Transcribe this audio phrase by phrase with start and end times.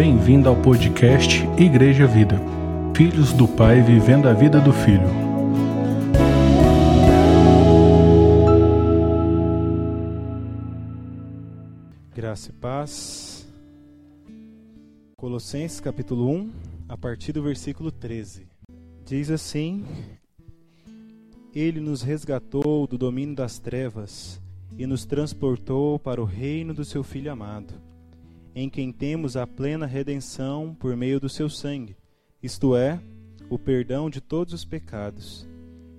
[0.00, 2.36] Bem-vindo ao podcast Igreja Vida.
[2.94, 5.08] Filhos do Pai vivendo a vida do Filho.
[12.14, 13.48] Graça e paz.
[15.16, 16.52] Colossenses capítulo 1,
[16.88, 18.46] a partir do versículo 13.
[19.04, 19.84] Diz assim:
[21.52, 24.40] Ele nos resgatou do domínio das trevas
[24.78, 27.87] e nos transportou para o reino do seu Filho amado
[28.60, 31.96] em quem temos a plena redenção por meio do seu sangue,
[32.42, 33.00] isto é,
[33.48, 35.46] o perdão de todos os pecados.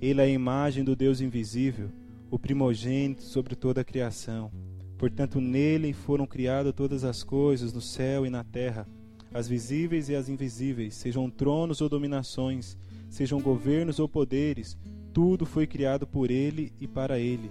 [0.01, 1.89] Ele é a imagem do Deus invisível,
[2.29, 4.51] o primogênito sobre toda a criação.
[4.97, 8.85] Portanto, nele foram criadas todas as coisas no céu e na terra,
[9.33, 12.77] as visíveis e as invisíveis, sejam tronos ou dominações,
[13.09, 14.77] sejam governos ou poderes,
[15.13, 17.49] tudo foi criado por ele e para ele.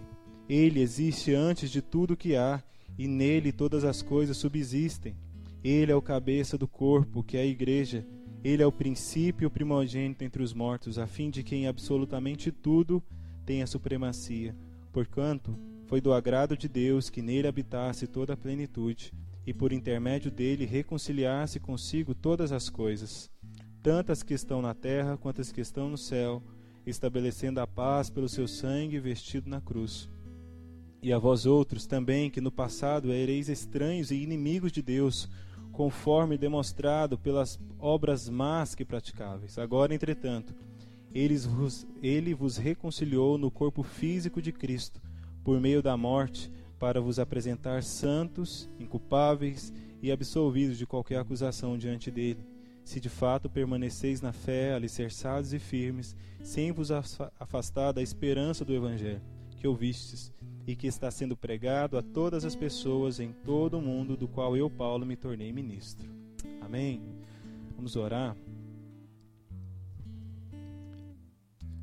[0.51, 2.63] Ele existe antes de tudo que há
[2.99, 5.17] e nele todas as coisas subsistem.
[5.63, 8.05] Ele é o cabeça do corpo, que é a igreja.
[8.43, 13.03] Ele é o princípio primogênito entre os mortos, a fim de que em absolutamente tudo
[13.47, 14.55] tenha supremacia.
[14.93, 19.13] Porquanto foi do agrado de Deus que nele habitasse toda a plenitude,
[19.47, 23.31] e por intermédio dele reconciliasse consigo todas as coisas,
[23.83, 26.43] tanto as que estão na terra quanto as que estão no céu,
[26.85, 30.09] estabelecendo a paz pelo seu sangue vestido na cruz
[31.03, 35.29] e a vós outros também, que no passado ereis estranhos e inimigos de Deus,
[35.73, 39.59] conforme demonstrado pelas obras más que praticáveis.
[39.59, 40.55] Agora, entretanto,
[41.49, 45.01] vos, ele vos reconciliou no corpo físico de Cristo,
[45.45, 52.11] por meio da morte, para vos apresentar santos, inculpáveis e absolvidos de qualquer acusação diante
[52.11, 52.45] dele.
[52.85, 58.75] Se de fato permaneceis na fé, alicerçados e firmes, sem vos afastar da esperança do
[58.75, 59.21] Evangelho,
[59.57, 60.33] que ouvistes,
[60.69, 64.55] e que está sendo pregado a todas as pessoas em todo o mundo, do qual
[64.55, 66.07] eu, Paulo, me tornei ministro.
[66.61, 67.01] Amém?
[67.75, 68.37] Vamos orar.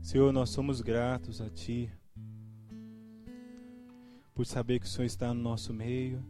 [0.04, 1.92] Senhor, nós somos gratos a Ti
[4.36, 6.24] por saber que o Senhor está no nosso meio,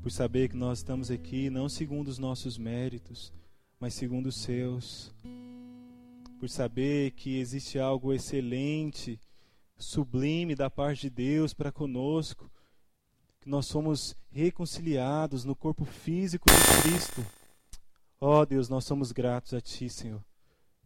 [0.00, 3.34] por saber que nós estamos aqui não segundo os nossos méritos,
[3.78, 5.14] mas segundo os Seus,
[6.40, 9.20] por saber que existe algo excelente
[9.78, 12.50] sublime da parte de Deus para conosco,
[13.40, 17.24] que nós somos reconciliados no corpo físico de Cristo.
[18.20, 20.22] Ó oh, Deus, nós somos gratos a Ti, Senhor.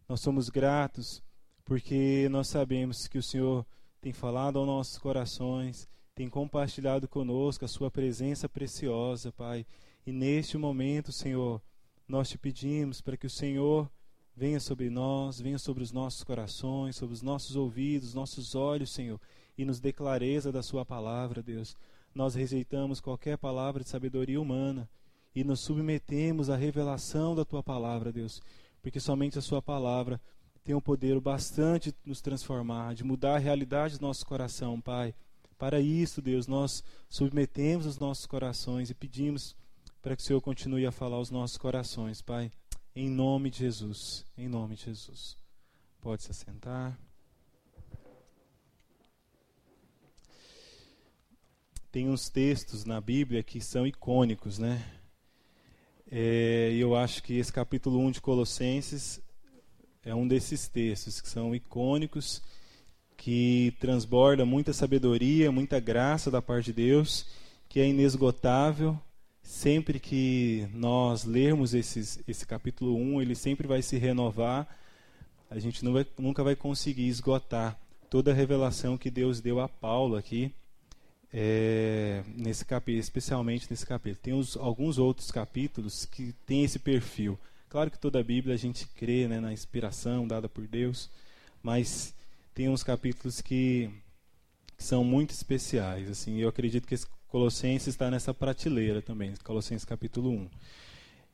[0.07, 1.23] Nós somos gratos
[1.65, 3.65] porque nós sabemos que o Senhor
[3.99, 9.65] tem falado aos nossos corações, tem compartilhado conosco a Sua presença preciosa, Pai.
[10.05, 11.61] E neste momento, Senhor,
[12.07, 13.89] nós te pedimos para que o Senhor
[14.35, 19.19] venha sobre nós, venha sobre os nossos corações, sobre os nossos ouvidos, nossos olhos, Senhor,
[19.57, 21.75] e nos dê clareza da Sua palavra, Deus.
[22.13, 24.89] Nós rejeitamos qualquer palavra de sabedoria humana
[25.35, 28.41] e nos submetemos à revelação da Tua palavra, Deus,
[28.81, 30.19] porque somente a Sua palavra
[30.63, 34.79] tem o um poder bastante de nos transformar, de mudar a realidade do nosso coração,
[34.79, 35.13] Pai.
[35.57, 39.55] Para isso, Deus, nós submetemos os nossos corações e pedimos
[40.01, 42.51] para que o Senhor continue a falar aos nossos corações, Pai.
[42.95, 44.23] Em nome de Jesus.
[44.37, 45.35] Em nome de Jesus.
[45.99, 46.95] Pode se assentar.
[51.91, 54.85] Tem uns textos na Bíblia que são icônicos, né?
[56.11, 59.19] É, eu acho que esse capítulo 1 de Colossenses
[60.03, 62.43] é um desses textos que são icônicos,
[63.17, 67.25] que transborda muita sabedoria, muita graça da parte de Deus,
[67.67, 68.99] que é inesgotável
[69.43, 74.67] sempre que nós lermos esses, esse capítulo 1, ele sempre vai se renovar.
[75.51, 77.77] A gente vai, nunca vai conseguir esgotar
[78.09, 80.51] toda a revelação que Deus deu a Paulo aqui,
[81.31, 84.21] é, nesse capítulo, especialmente nesse capítulo.
[84.23, 87.37] Tem os, alguns outros capítulos que têm esse perfil.
[87.69, 91.09] Claro que toda a Bíblia a gente crê né, na inspiração dada por Deus,
[91.61, 92.13] mas
[92.53, 93.89] tem uns capítulos que,
[94.77, 96.09] que são muito especiais.
[96.09, 100.49] Assim, eu acredito que esse Colossenses está nessa prateleira também, Colossenses capítulo 1.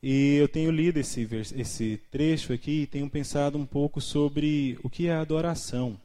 [0.02, 4.90] E eu tenho lido esse, esse trecho aqui e tenho pensado um pouco sobre o
[4.90, 6.00] que é adoração.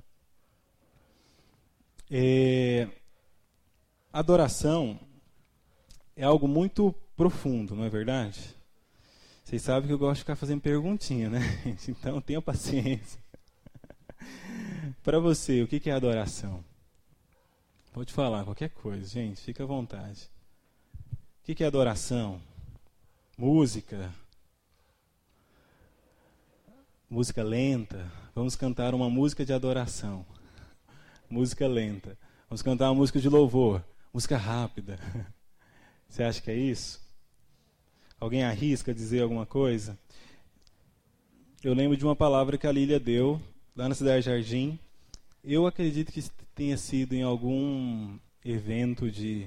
[2.10, 2.88] É,
[4.12, 4.98] adoração
[6.16, 8.40] é algo muito profundo, não é verdade?
[9.44, 11.38] Vocês sabem que eu gosto de ficar fazendo perguntinha, né?
[11.88, 13.20] Então tenha paciência.
[15.04, 16.64] Para você, o que é adoração?
[17.94, 20.28] Pode falar qualquer coisa, gente, fica à vontade.
[21.40, 22.42] O que é adoração?
[23.38, 24.12] Música.
[27.08, 28.10] Música lenta.
[28.34, 30.26] Vamos cantar uma música de adoração.
[31.30, 32.18] Música lenta.
[32.48, 33.80] Vamos cantar uma música de louvor.
[34.12, 34.98] Música rápida.
[36.08, 37.00] Você acha que é isso?
[38.18, 39.96] Alguém arrisca dizer alguma coisa?
[41.62, 43.40] Eu lembro de uma palavra que a Lília deu
[43.76, 44.80] lá na Cidade Jardim.
[45.46, 46.22] Eu acredito que
[46.54, 49.46] tenha sido em algum evento de,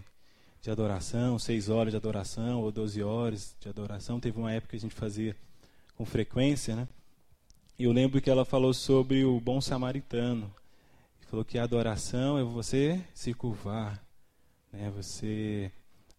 [0.62, 4.20] de adoração, seis horas de adoração ou doze horas de adoração.
[4.20, 5.36] Teve uma época que a gente fazia
[5.96, 6.88] com frequência, né?
[7.80, 10.54] E eu lembro que ela falou sobre o bom samaritano.
[11.22, 14.00] Falou que a adoração é você se curvar,
[14.72, 14.92] né?
[14.96, 15.72] Você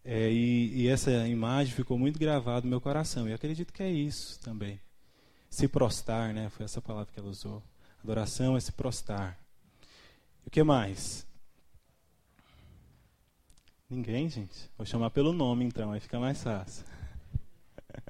[0.04, 3.28] é, e, e, essa imagem ficou muito gravada no meu coração.
[3.28, 4.80] E acredito que é isso também.
[5.48, 6.48] Se prostar, né?
[6.50, 7.62] Foi essa palavra que ela usou.
[8.02, 9.38] Adoração é se prostar.
[10.48, 11.26] O que mais?
[13.90, 14.70] Ninguém, gente?
[14.78, 16.86] Vou chamar pelo nome então, aí fica mais fácil.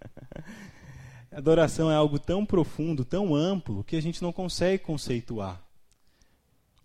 [1.32, 5.60] Adoração é algo tão profundo, tão amplo, que a gente não consegue conceituar.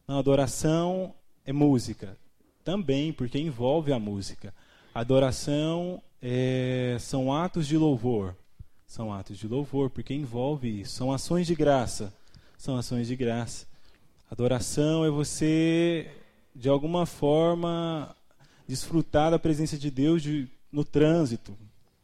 [0.08, 1.14] Não, adoração
[1.46, 2.18] é música.
[2.64, 4.56] Também, porque envolve a música.
[4.92, 8.36] Adoração é, são atos de louvor.
[8.88, 10.96] São atos de louvor, porque envolve isso.
[10.96, 12.12] São ações de graça.
[12.58, 13.72] São ações de graça.
[14.34, 16.10] Adoração é você,
[16.56, 18.16] de alguma forma,
[18.68, 21.56] desfrutar da presença de Deus de, no trânsito.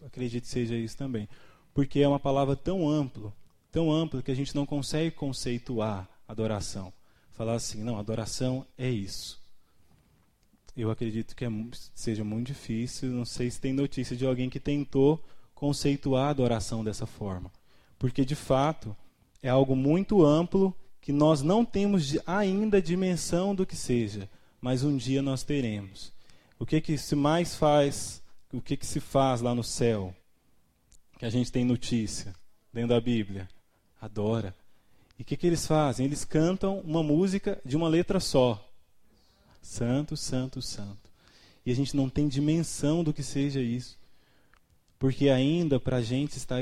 [0.06, 1.28] Acredito que seja isso também.
[1.74, 3.34] Porque é uma palavra tão ampla,
[3.72, 6.94] tão ampla que a gente não consegue conceituar adoração.
[7.32, 9.42] Falar assim, não, adoração é isso.
[10.78, 11.50] Eu acredito que é,
[11.96, 13.10] seja muito difícil.
[13.10, 15.20] Não sei se tem notícia de alguém que tentou
[15.56, 17.52] conceituar adoração dessa forma.
[17.98, 18.96] Porque, de fato,
[19.42, 20.76] é algo muito amplo
[21.10, 24.30] que nós não temos ainda dimensão do que seja,
[24.62, 26.14] mas um dia nós teremos.
[26.60, 28.22] O que que se mais faz,
[28.54, 30.14] o que que se faz lá no céu?
[31.18, 32.32] Que a gente tem notícia
[32.72, 33.50] dentro da Bíblia.
[34.00, 34.54] Adora.
[35.18, 36.06] E o que que eles fazem?
[36.06, 38.64] Eles cantam uma música de uma letra só.
[39.64, 41.10] Santo, santo, santo.
[41.66, 43.98] E a gente não tem dimensão do que seja isso.
[45.00, 46.58] Porque ainda para a gente está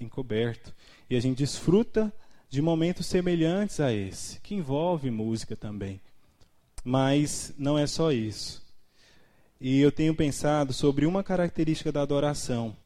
[0.00, 0.74] encoberto.
[1.08, 2.12] E a gente desfruta
[2.52, 5.98] de momentos semelhantes a esse, que envolve música também.
[6.84, 8.62] Mas não é só isso.
[9.58, 12.76] E eu tenho pensado sobre uma característica da adoração.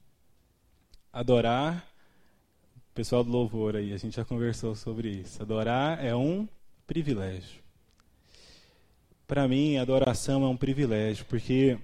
[1.12, 1.84] Adorar,
[2.94, 5.42] pessoal do louvor aí, a gente já conversou sobre isso.
[5.42, 6.46] Adorar é um
[6.86, 7.60] privilégio.
[9.26, 11.76] Para mim, adoração é um privilégio, porque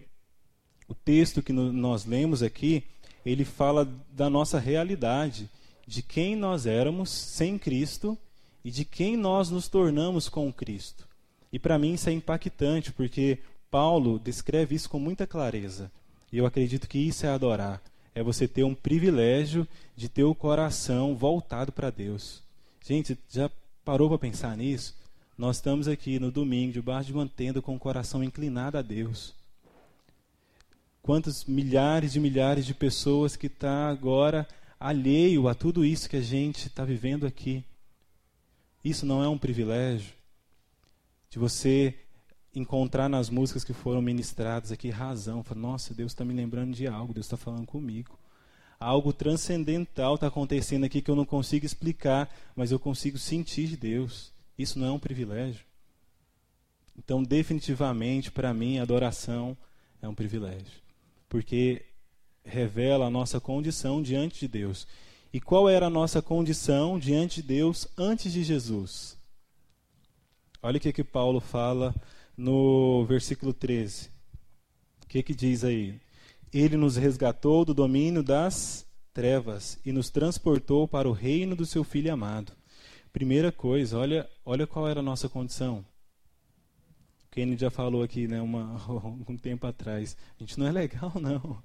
[0.86, 2.84] o texto que nós lemos aqui,
[3.26, 5.50] ele fala da nossa realidade,
[5.86, 8.16] de quem nós éramos sem Cristo
[8.64, 11.06] e de quem nós nos tornamos com Cristo.
[11.52, 13.38] E para mim isso é impactante, porque
[13.70, 15.90] Paulo descreve isso com muita clareza.
[16.32, 17.82] E eu acredito que isso é adorar.
[18.14, 22.42] É você ter um privilégio de ter o coração voltado para Deus.
[22.84, 23.50] Gente, já
[23.84, 24.94] parou para pensar nisso?
[25.36, 29.34] Nós estamos aqui no domingo, debaixo de uma tenda, com o coração inclinado a Deus.
[31.02, 34.46] Quantos milhares e milhares de pessoas que estão tá agora
[34.82, 37.64] alheio a tudo isso que a gente está vivendo aqui.
[38.84, 40.12] Isso não é um privilégio
[41.30, 41.94] de você
[42.52, 45.44] encontrar nas músicas que foram ministradas aqui razão.
[45.44, 48.18] Falar, Nossa, Deus está me lembrando de algo, Deus está falando comigo.
[48.80, 53.76] Algo transcendental está acontecendo aqui que eu não consigo explicar, mas eu consigo sentir de
[53.76, 54.32] Deus.
[54.58, 55.64] Isso não é um privilégio.
[56.98, 59.56] Então, definitivamente, para mim, adoração
[60.02, 60.82] é um privilégio.
[61.28, 61.86] Porque
[62.44, 64.86] revela a nossa condição diante de Deus.
[65.32, 69.16] E qual era a nossa condição diante de Deus antes de Jesus?
[70.62, 71.94] Olha o que, que Paulo fala
[72.36, 74.10] no versículo 13.
[75.02, 76.00] O que, que diz aí?
[76.52, 81.82] Ele nos resgatou do domínio das trevas e nos transportou para o reino do seu
[81.82, 82.52] Filho amado.
[83.12, 85.84] Primeira coisa, olha, olha qual era a nossa condição.
[87.30, 88.76] Kenny já falou aqui né, uma,
[89.26, 90.16] um tempo atrás.
[90.38, 91.62] A gente não é legal, não.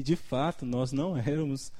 [0.00, 1.70] E de fato, nós não éramos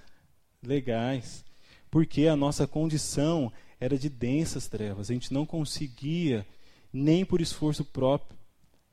[0.63, 1.43] legais.
[1.91, 3.51] Porque a nossa condição
[3.81, 5.09] era de densas trevas.
[5.09, 6.47] A gente não conseguia
[6.93, 8.39] nem por esforço próprio,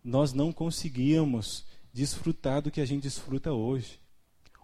[0.02, 4.00] nós não conseguíamos desfrutar do que a gente desfruta hoje.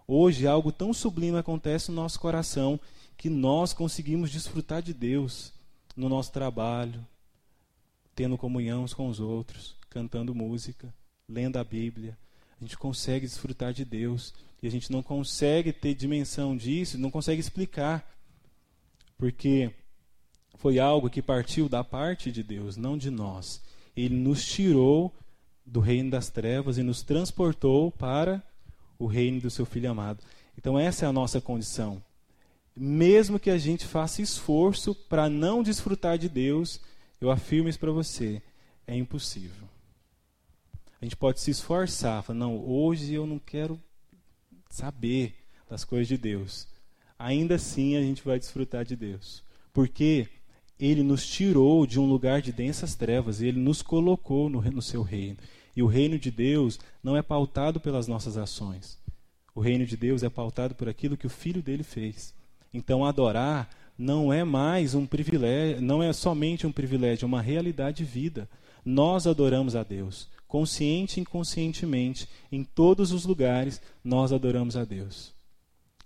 [0.08, 2.80] Hoje, algo tão sublime acontece no nosso coração
[3.18, 5.52] que nós conseguimos desfrutar de Deus
[5.94, 7.06] no nosso trabalho,
[8.14, 10.94] tendo comunhão uns com os outros, cantando música,
[11.28, 12.16] lendo a Bíblia.
[12.64, 17.10] A gente consegue desfrutar de Deus e a gente não consegue ter dimensão disso, não
[17.10, 18.10] consegue explicar.
[19.18, 19.70] Porque
[20.56, 23.60] foi algo que partiu da parte de Deus, não de nós.
[23.94, 25.14] Ele nos tirou
[25.66, 28.42] do reino das trevas e nos transportou para
[28.98, 30.24] o reino do seu filho amado.
[30.56, 32.02] Então essa é a nossa condição.
[32.74, 36.80] Mesmo que a gente faça esforço para não desfrutar de Deus,
[37.20, 38.40] eu afirmo isso para você,
[38.86, 39.73] é impossível.
[41.00, 43.80] A gente pode se esforçar, falar, não, hoje eu não quero
[44.70, 45.34] saber
[45.68, 46.66] das coisas de Deus,
[47.18, 49.42] ainda assim a gente vai desfrutar de Deus.
[49.72, 50.28] Porque
[50.78, 54.82] ele nos tirou de um lugar de densas trevas e ele nos colocou no, no
[54.82, 55.38] seu reino.
[55.76, 58.98] E o reino de Deus não é pautado pelas nossas ações.
[59.54, 62.34] O reino de Deus é pautado por aquilo que o filho dele fez.
[62.72, 67.98] Então adorar não é mais um privilégio, não é somente um privilégio, é uma realidade
[67.98, 68.48] de vida.
[68.84, 75.34] Nós adoramos a Deus, consciente e inconscientemente, em todos os lugares, nós adoramos a Deus.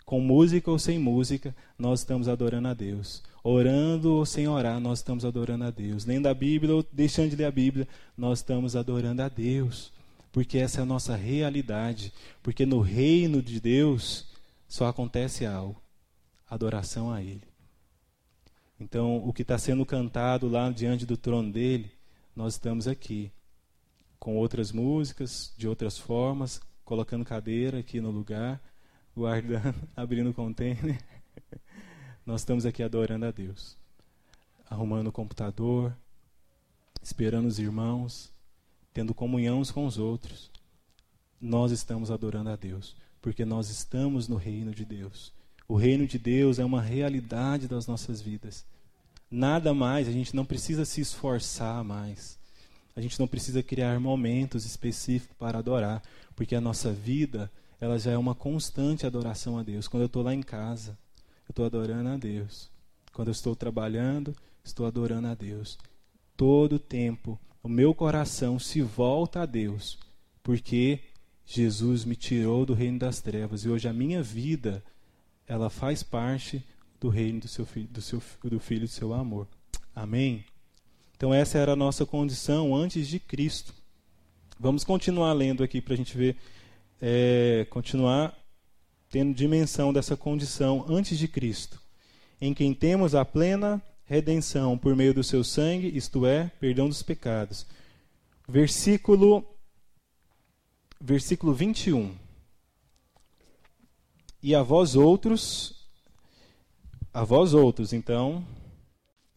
[0.07, 3.23] Com música ou sem música, nós estamos adorando a Deus.
[3.45, 6.07] Orando ou sem orar, nós estamos adorando a Deus.
[6.07, 7.87] Lendo a Bíblia ou deixando de ler a Bíblia,
[8.17, 9.93] nós estamos adorando a Deus.
[10.33, 12.11] Porque essa é a nossa realidade.
[12.43, 14.29] Porque no reino de Deus
[14.67, 15.79] só acontece algo:
[16.49, 17.45] adoração a Ele.
[18.81, 21.91] Então, o que está sendo cantado lá diante do trono dele,
[22.35, 23.31] nós estamos aqui,
[24.19, 28.61] com outras músicas, de outras formas, colocando cadeira aqui no lugar,
[29.15, 31.03] guardando, abrindo o container.
[32.25, 33.77] Nós estamos aqui adorando a Deus,
[34.69, 35.97] arrumando o computador,
[37.03, 38.31] esperando os irmãos,
[38.93, 40.51] tendo comunhão uns com os outros.
[41.41, 45.33] Nós estamos adorando a Deus, porque nós estamos no reino de Deus.
[45.69, 48.65] O reino de Deus é uma realidade das nossas vidas.
[49.31, 52.38] Nada mais, a gente não precisa se esforçar mais.
[52.99, 56.03] A gente não precisa criar momentos específicos para adorar,
[56.35, 57.49] porque a nossa vida,
[57.81, 59.87] ela já é uma constante adoração a Deus.
[59.87, 60.99] Quando eu estou lá em casa,
[61.49, 62.69] eu estou adorando a Deus.
[63.13, 65.79] Quando eu estou trabalhando, estou adorando a Deus.
[66.37, 69.97] Todo tempo, o meu coração se volta a Deus,
[70.43, 70.99] porque
[71.47, 74.83] Jesus me tirou do reino das trevas e hoje a minha vida
[75.47, 76.67] ela faz parte
[76.99, 79.47] do reino do seu filho, do seu do filho do seu amor.
[79.95, 80.45] Amém.
[81.19, 83.75] Então essa era a nossa condição antes de Cristo.
[84.57, 86.37] Vamos continuar lendo aqui para a gente ver,
[87.03, 88.39] é, continuar
[89.11, 91.83] tendo dimensão dessa condição antes de Cristo,
[92.41, 97.03] em quem temos a plena redenção por meio do seu sangue, isto é, perdão dos
[97.03, 97.67] pecados.
[98.49, 99.45] Versículo
[101.01, 102.15] versículo 21.
[104.41, 105.85] E a vós outros,
[107.13, 108.47] a vós outros, então,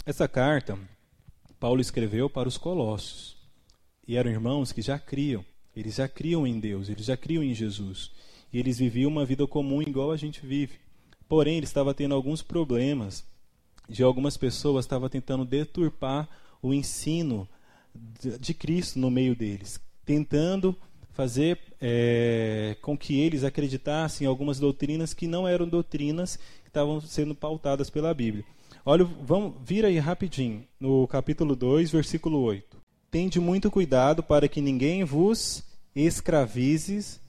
[0.05, 0.77] essa carta
[1.61, 3.37] Paulo escreveu para os colossos.
[4.07, 7.53] E eram irmãos que já criam, eles já criam em Deus, eles já criam em
[7.53, 8.09] Jesus.
[8.51, 10.79] E eles viviam uma vida comum igual a gente vive.
[11.29, 13.23] Porém, ele estava tendo alguns problemas
[13.87, 16.27] de algumas pessoas estava tentando deturpar
[16.63, 17.47] o ensino
[18.39, 20.75] de Cristo no meio deles, tentando
[21.11, 26.99] fazer é, com que eles acreditassem em algumas doutrinas que não eram doutrinas que estavam
[27.01, 28.45] sendo pautadas pela Bíblia.
[28.85, 32.77] Olha, vamos, vira aí rapidinho, no capítulo 2, versículo 8.
[33.09, 35.63] Tende muito cuidado para que ninguém vos
[35.95, 37.19] escravize,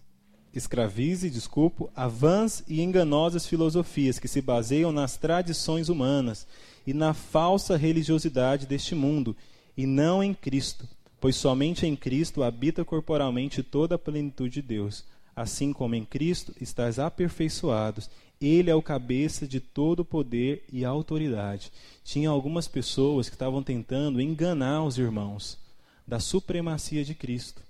[0.54, 6.46] escravize, desculpo, a vãs e enganosas filosofias que se baseiam nas tradições humanas
[6.86, 9.36] e na falsa religiosidade deste mundo,
[9.76, 10.88] e não em Cristo
[11.22, 15.04] pois somente em Cristo habita corporalmente toda a plenitude de Deus.
[15.34, 18.10] Assim como em Cristo estás aperfeiçoados,
[18.40, 21.72] ele é o cabeça de todo poder e autoridade.
[22.04, 25.58] Tinha algumas pessoas que estavam tentando enganar os irmãos
[26.06, 27.62] da supremacia de Cristo.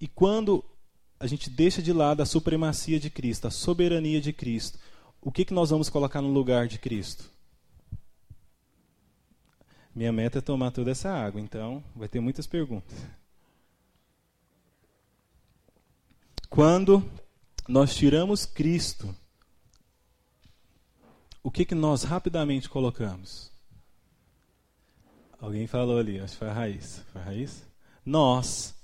[0.00, 0.64] E quando
[1.20, 4.78] a gente deixa de lado a supremacia de Cristo, a soberania de Cristo,
[5.20, 7.30] o que, que nós vamos colocar no lugar de Cristo?
[9.94, 12.94] Minha meta é tomar toda essa água, então vai ter muitas perguntas.
[16.54, 17.02] Quando
[17.66, 19.12] nós tiramos Cristo,
[21.42, 23.50] o que, que nós rapidamente colocamos?
[25.40, 27.02] Alguém falou ali, acho que foi a raiz.
[27.12, 27.66] Foi a raiz?
[28.06, 28.74] Nós,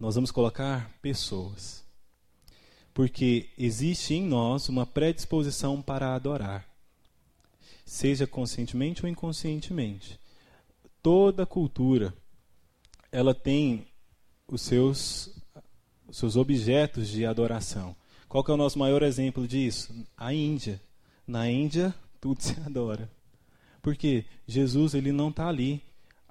[0.00, 1.84] nós vamos colocar pessoas.
[2.92, 6.66] Porque existe em nós uma predisposição para adorar,
[7.84, 10.18] seja conscientemente ou inconscientemente
[11.06, 12.12] toda cultura
[13.12, 13.86] ela tem
[14.48, 15.30] os seus,
[16.08, 17.94] os seus objetos de adoração.
[18.28, 19.94] Qual que é o nosso maior exemplo disso?
[20.16, 20.80] A Índia.
[21.26, 23.10] Na Índia, tudo se adora.
[23.82, 25.82] Porque Jesus ele não está ali.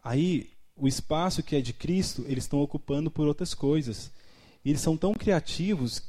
[0.03, 4.12] Aí, o espaço que é de Cristo, eles estão ocupando por outras coisas.
[4.63, 6.01] E eles são tão criativos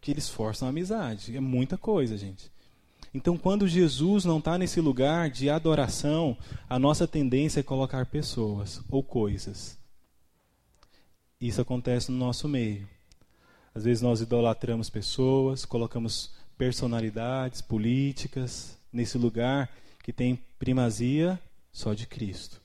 [0.00, 1.36] que eles forçam a amizade.
[1.36, 2.50] É muita coisa, gente.
[3.12, 6.36] Então, quando Jesus não está nesse lugar de adoração,
[6.68, 9.78] a nossa tendência é colocar pessoas ou coisas.
[11.40, 12.88] Isso acontece no nosso meio.
[13.78, 22.04] Às vezes nós idolatramos pessoas, colocamos personalidades políticas nesse lugar que tem primazia só de
[22.04, 22.60] Cristo.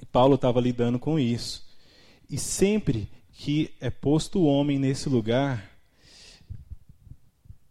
[0.00, 1.68] E Paulo estava lidando com isso.
[2.30, 5.70] E sempre que é posto o homem nesse lugar,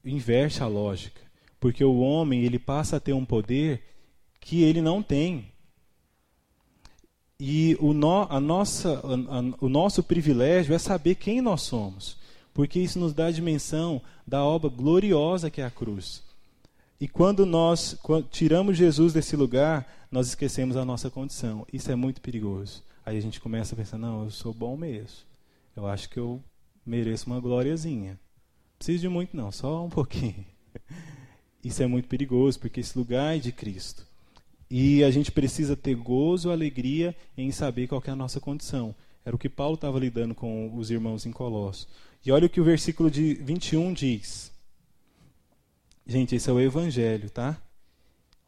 [0.05, 1.19] inverte a lógica,
[1.59, 3.81] porque o homem ele passa a ter um poder
[4.39, 5.51] que ele não tem.
[7.39, 12.20] E o, no, a nossa, a, a, o nosso privilégio é saber quem nós somos,
[12.53, 16.23] porque isso nos dá a dimensão da obra gloriosa que é a cruz.
[16.99, 17.97] E quando nós
[18.29, 21.65] tiramos Jesus desse lugar, nós esquecemos a nossa condição.
[21.73, 22.83] Isso é muito perigoso.
[23.05, 25.17] Aí a gente começa a pensar: não, eu sou bom mesmo.
[25.75, 26.39] Eu acho que eu
[26.85, 28.11] mereço uma glóriazinha.
[28.11, 30.45] Não preciso de muito, não, só um pouquinho.
[31.63, 34.05] Isso é muito perigoso, porque esse lugar é de Cristo.
[34.69, 38.95] E a gente precisa ter gozo, alegria em saber qual é a nossa condição.
[39.23, 41.87] Era o que Paulo estava lidando com os irmãos em Colossos.
[42.25, 44.51] E olha o que o versículo de 21 diz.
[46.05, 47.61] Gente, esse é o Evangelho, tá?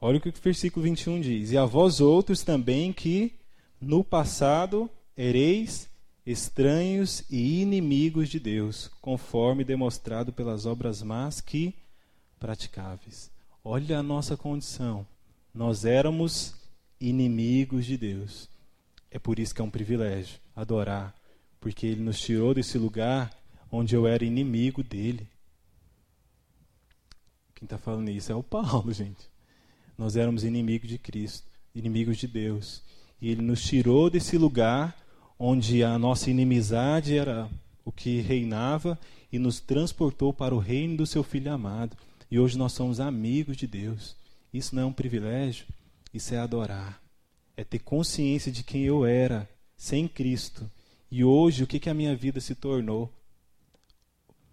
[0.02, 1.52] Olha o que o versículo 21 diz.
[1.52, 3.34] E a vós outros também que
[3.80, 5.88] no passado ereis
[6.26, 11.76] estranhos e inimigos de Deus, conforme demonstrado pelas obras más que
[12.40, 13.32] praticáveis.
[13.64, 15.06] Olha a nossa condição.
[15.54, 16.56] Nós éramos
[17.00, 18.50] inimigos de Deus.
[19.12, 21.16] É por isso que é um privilégio adorar,
[21.60, 23.32] porque Ele nos tirou desse lugar
[23.72, 25.28] onde eu era inimigo dele.
[27.56, 29.30] Quem está falando isso é o Paulo, gente.
[29.98, 32.82] Nós éramos inimigos de Cristo, inimigos de Deus.
[33.22, 34.96] E Ele nos tirou desse lugar
[35.40, 37.50] onde a nossa inimizade era
[37.84, 39.00] o que reinava
[39.32, 41.98] e nos transportou para o reino do Seu Filho amado.
[42.30, 44.16] E hoje nós somos amigos de Deus.
[44.54, 45.66] Isso não é um privilégio,
[46.14, 47.02] isso é adorar.
[47.58, 50.70] É ter consciência de quem eu era sem Cristo.
[51.12, 53.12] E hoje, o que, que a minha vida se tornou?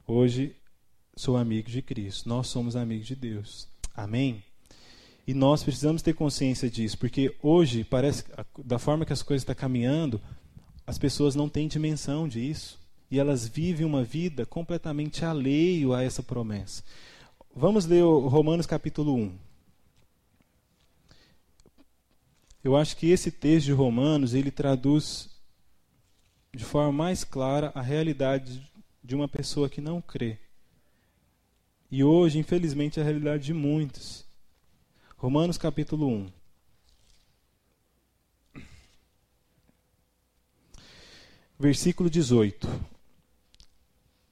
[0.06, 0.56] Hoje,
[1.16, 2.28] sou amigo de Cristo.
[2.28, 3.68] Nós somos amigos de Deus.
[3.94, 4.42] Amém?
[5.26, 8.24] E nós precisamos ter consciência disso, porque hoje, parece
[8.64, 10.20] da forma que as coisas estão caminhando,
[10.86, 12.78] as pessoas não têm dimensão disso.
[13.10, 16.82] E elas vivem uma vida completamente alheio a essa promessa.
[17.54, 19.49] Vamos ler Romanos capítulo 1.
[22.62, 25.30] Eu acho que esse texto de Romanos, ele traduz
[26.54, 28.62] de forma mais clara a realidade
[29.02, 30.38] de uma pessoa que não crê.
[31.90, 34.24] E hoje, infelizmente, é a realidade de muitos.
[35.16, 36.30] Romanos capítulo 1.
[41.58, 42.68] Versículo 18.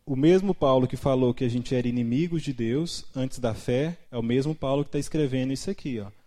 [0.07, 3.99] O mesmo Paulo que falou que a gente era inimigos de Deus antes da fé,
[4.11, 6.01] é o mesmo Paulo que está escrevendo isso aqui.
[6.01, 6.18] Ó.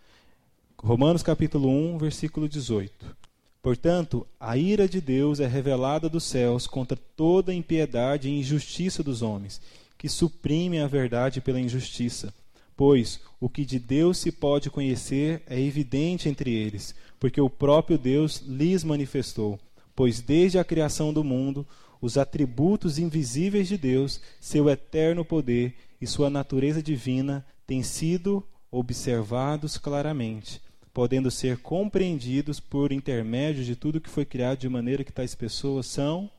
[0.83, 3.15] Romanos capítulo 1, versículo 18.
[3.61, 9.21] Portanto, a ira de Deus é revelada dos céus contra toda impiedade e injustiça dos
[9.21, 9.61] homens,
[9.95, 12.33] que suprimem a verdade pela injustiça.
[12.75, 17.95] Pois o que de Deus se pode conhecer é evidente entre eles, porque o próprio
[17.95, 19.59] Deus lhes manifestou.
[19.95, 21.65] Pois desde a criação do mundo,
[22.01, 29.77] os atributos invisíveis de Deus, seu eterno poder e sua natureza divina têm sido observados
[29.77, 30.59] claramente
[30.93, 35.87] podendo ser compreendidos por intermédio de tudo que foi criado, de maneira que tais pessoas
[35.87, 36.29] são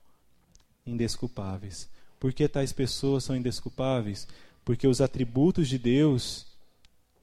[0.87, 1.88] indesculpáveis.
[2.21, 4.29] Por que tais pessoas são indesculpáveis?
[4.65, 6.47] Porque os atributos de Deus,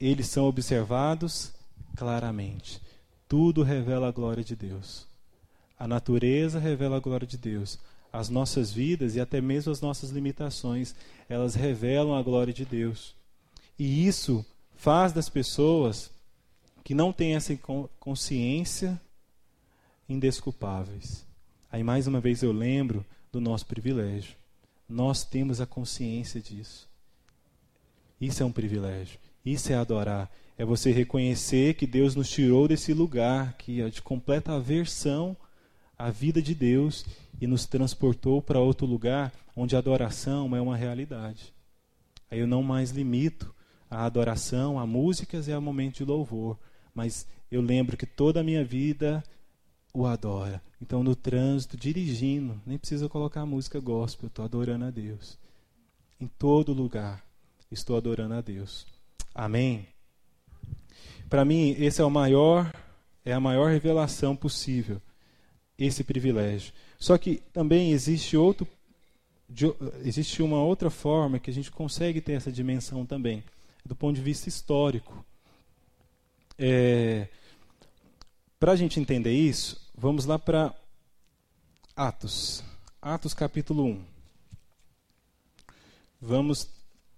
[0.00, 1.52] eles são observados
[1.96, 2.80] claramente.
[3.28, 5.06] Tudo revela a glória de Deus.
[5.78, 7.78] A natureza revela a glória de Deus.
[8.12, 10.94] As nossas vidas e até mesmo as nossas limitações,
[11.28, 13.14] elas revelam a glória de Deus.
[13.78, 16.10] E isso faz das pessoas
[16.82, 17.56] que não têm essa
[17.98, 19.00] consciência
[20.08, 21.26] indesculpáveis.
[21.70, 24.34] Aí mais uma vez eu lembro do nosso privilégio.
[24.88, 26.88] Nós temos a consciência disso.
[28.20, 29.18] Isso é um privilégio.
[29.44, 30.30] Isso é adorar.
[30.58, 35.36] É você reconhecer que Deus nos tirou desse lugar que é de completa aversão
[35.96, 37.06] à vida de Deus
[37.40, 41.54] e nos transportou para outro lugar onde a adoração é uma realidade.
[42.30, 43.54] Aí eu não mais limito
[43.90, 46.58] a adoração a músicas e a momentos de louvor,
[46.94, 49.22] mas eu lembro que toda a minha vida
[49.92, 50.62] o adora.
[50.80, 55.38] Então, no trânsito, dirigindo, nem precisa colocar música gospel, estou adorando a Deus.
[56.20, 57.24] Em todo lugar,
[57.70, 58.86] estou adorando a Deus.
[59.34, 59.86] Amém?
[61.28, 62.72] Para mim, esse é o maior,
[63.24, 65.00] é a maior revelação possível,
[65.78, 66.72] esse privilégio.
[66.98, 68.66] Só que também existe outro,
[70.04, 73.42] existe uma outra forma que a gente consegue ter essa dimensão também,
[73.84, 75.24] do ponto de vista histórico.
[76.62, 77.26] É,
[78.58, 80.74] para a gente entender isso, vamos lá para
[81.96, 82.62] Atos.
[83.00, 84.04] Atos capítulo 1.
[86.20, 86.68] Vamos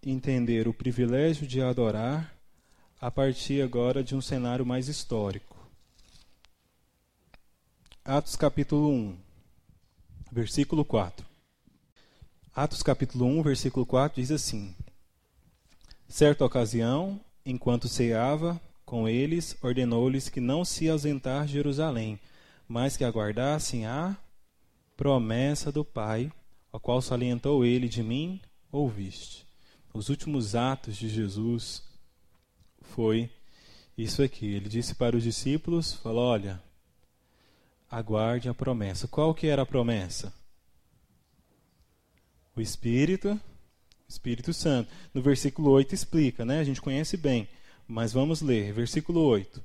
[0.01, 2.33] entender o privilégio de adorar
[3.01, 5.57] a partir agora de um cenário mais histórico.
[8.05, 9.17] Atos capítulo 1,
[10.31, 11.27] versículo 4.
[12.55, 14.73] Atos capítulo 1, versículo 4 diz assim:
[16.09, 18.61] Certa ocasião, enquanto ceava
[18.93, 22.21] com eles, ordenou-lhes que não se ausentar de Jerusalém,
[22.69, 24.15] mas que aguardassem a
[24.99, 26.31] promessa do Pai,
[26.71, 28.39] a qual salientou ele de mim,
[28.71, 29.47] ouviste.
[29.95, 31.83] Os últimos atos de Jesus
[32.83, 33.31] foi
[33.97, 34.53] isso aqui.
[34.53, 36.63] Ele disse para os discípulos, falou: "Olha,
[37.91, 39.09] aguarde a promessa.
[39.09, 40.35] Qual que era a promessa?
[42.55, 43.41] O Espírito,
[44.07, 44.93] Espírito Santo.
[45.15, 46.59] No versículo 8 explica, né?
[46.59, 47.49] A gente conhece bem,
[47.93, 48.73] mas vamos ler.
[48.73, 49.63] Versículo 8.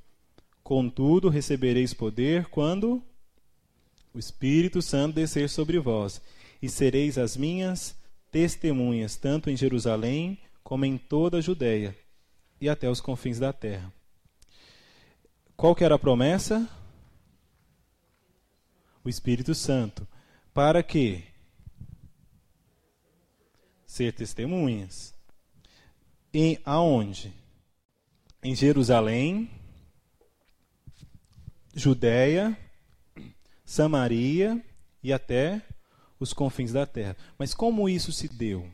[0.62, 3.02] Contudo, recebereis poder quando
[4.12, 6.20] o Espírito Santo descer sobre vós,
[6.60, 7.96] e sereis as minhas
[8.30, 11.96] testemunhas, tanto em Jerusalém como em toda a Judéia
[12.60, 13.90] e até os confins da terra.
[15.56, 16.68] Qual que era a promessa?
[19.02, 20.06] O Espírito Santo.
[20.52, 21.22] Para quê?
[23.86, 25.14] Ser testemunhas.
[26.34, 27.37] Em aonde?
[28.42, 29.50] Em Jerusalém,
[31.74, 32.56] Judéia,
[33.64, 34.62] Samaria
[35.02, 35.60] e até
[36.20, 37.16] os confins da terra.
[37.38, 38.68] Mas como isso se deu?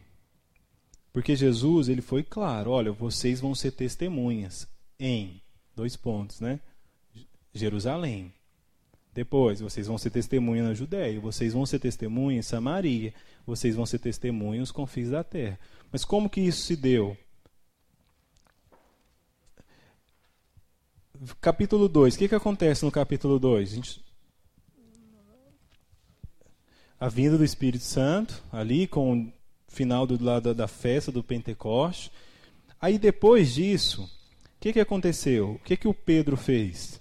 [1.12, 4.66] Porque Jesus, ele foi claro, olha, vocês vão ser testemunhas
[4.98, 5.40] em
[5.74, 6.61] dois pontos, né?
[7.55, 8.33] Jerusalém.
[9.14, 13.14] Depois, vocês vão ser testemunha na Judéia, vocês vão ser testemunha em Samaria,
[13.46, 15.59] vocês vão ser testemunha nos confins da terra.
[15.92, 17.16] Mas como que isso se deu?
[21.40, 22.14] Capítulo 2.
[22.14, 24.00] O que, que acontece no capítulo 2?
[27.00, 29.32] A vinda do Espírito Santo, ali com o
[29.68, 32.10] final do lado da festa do Pentecoste.
[32.80, 35.52] Aí depois disso, o que, que aconteceu?
[35.52, 37.00] O que, que o Pedro fez?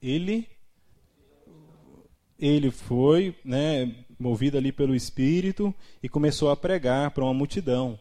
[0.00, 0.48] Ele
[2.38, 7.98] ele foi, né, movido ali pelo Espírito e começou a pregar para uma multidão.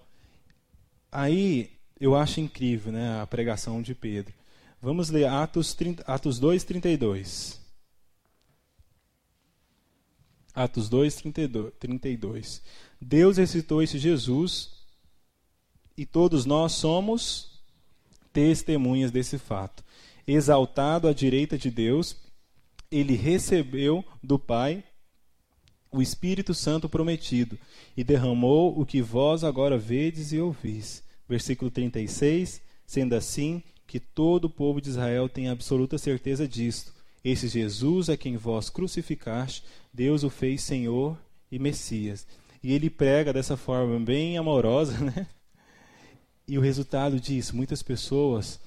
[1.11, 4.36] Aí eu acho incrível, né, a pregação de Pedro.
[4.81, 7.59] Vamos ler Atos, 30, Atos 2, 32.
[10.53, 11.23] Atos 2,
[11.79, 12.61] 32.
[12.99, 14.71] Deus ressuscitou esse Jesus
[15.97, 17.61] e todos nós somos
[18.31, 19.83] testemunhas desse fato.
[20.27, 22.15] Exaltado à direita de Deus,
[22.91, 24.83] ele recebeu do Pai
[25.91, 27.57] o Espírito Santo prometido
[27.95, 31.03] e derramou o que vós agora vedes e ouvis.
[31.27, 32.61] Versículo 36.
[32.85, 38.17] Sendo assim, que todo o povo de Israel tem absoluta certeza disto esse Jesus a
[38.17, 41.17] quem vós crucificaste, Deus o fez Senhor
[41.51, 42.25] e Messias.
[42.63, 45.27] E ele prega dessa forma bem amorosa, né?
[46.47, 48.59] E o resultado disso, muitas pessoas,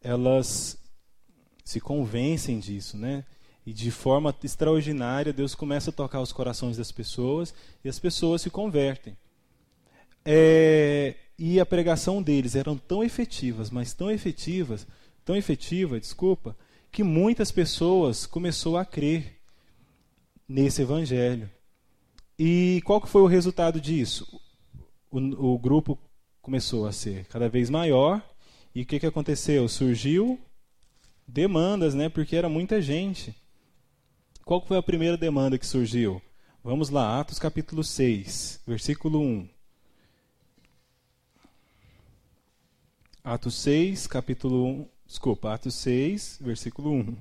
[0.00, 0.78] elas
[1.64, 3.24] se convencem disso, né?
[3.66, 7.54] E de forma extraordinária, Deus começa a tocar os corações das pessoas
[7.84, 9.14] e as pessoas se convertem.
[10.24, 14.86] É, e a pregação deles eram tão efetivas, mas tão efetivas,
[15.24, 16.56] tão efetiva, desculpa,
[16.90, 19.38] que muitas pessoas começou a crer
[20.48, 21.48] nesse evangelho.
[22.38, 24.40] E qual que foi o resultado disso?
[25.10, 25.98] O, o grupo
[26.42, 28.22] começou a ser cada vez maior.
[28.74, 29.68] E o que, que aconteceu?
[29.68, 30.40] Surgiu
[31.26, 32.08] demandas, né?
[32.08, 33.34] Porque era muita gente.
[34.44, 36.22] Qual foi a primeira demanda que surgiu?
[36.64, 39.48] Vamos lá, Atos capítulo 6, versículo 1.
[43.28, 47.14] Atos 6, capítulo 1, Desculpa, Atos 6, versículo 1.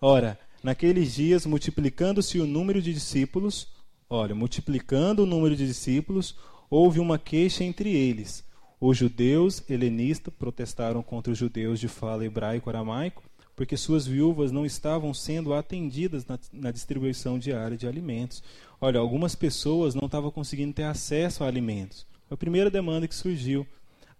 [0.00, 3.68] Ora, naqueles dias, multiplicando-se o número de discípulos,
[4.08, 6.38] olha, multiplicando o número de discípulos,
[6.70, 8.42] houve uma queixa entre eles.
[8.80, 13.22] Os judeus helenistas protestaram contra os judeus de fala hebraico-aramaico,
[13.54, 18.42] porque suas viúvas não estavam sendo atendidas na, na, distribuição diária de alimentos.
[18.80, 22.06] Olha, algumas pessoas não estavam conseguindo ter acesso a alimentos.
[22.26, 23.66] Foi a primeira demanda que surgiu.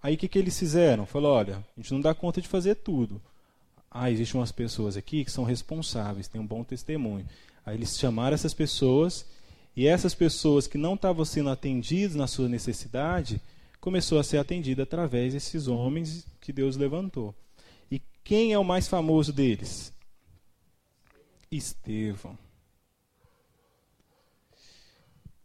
[0.03, 1.07] Aí o que, que eles fizeram?
[1.07, 3.23] Falou, olha, a gente não dá conta de fazer tudo.
[3.91, 7.29] Ah, existem umas pessoas aqui que são responsáveis, têm um bom testemunho.
[7.65, 9.25] Aí eles chamaram essas pessoas
[9.77, 13.41] e essas pessoas que não estavam sendo atendidas na sua necessidade,
[13.81, 17.35] começou a ser atendida através desses homens que Deus levantou.
[17.91, 19.93] E quem é o mais famoso deles?
[21.51, 22.39] Estevão.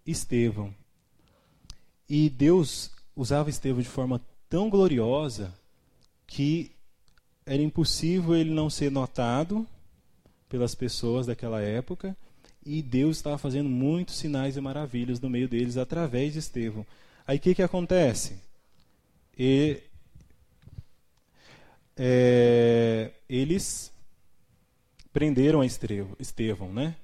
[0.06, 0.74] Estevão.
[2.10, 5.54] E Deus usava Estevão de forma tão gloriosa
[6.26, 6.72] que
[7.46, 9.66] era impossível ele não ser notado
[10.50, 12.16] pelas pessoas daquela época
[12.66, 16.86] e Deus estava fazendo muitos sinais e maravilhas no meio deles através de Estevão.
[17.26, 18.38] Aí o que, que acontece?
[19.38, 19.82] E,
[21.96, 23.92] é, eles
[25.14, 26.96] prenderam a Estevão, né?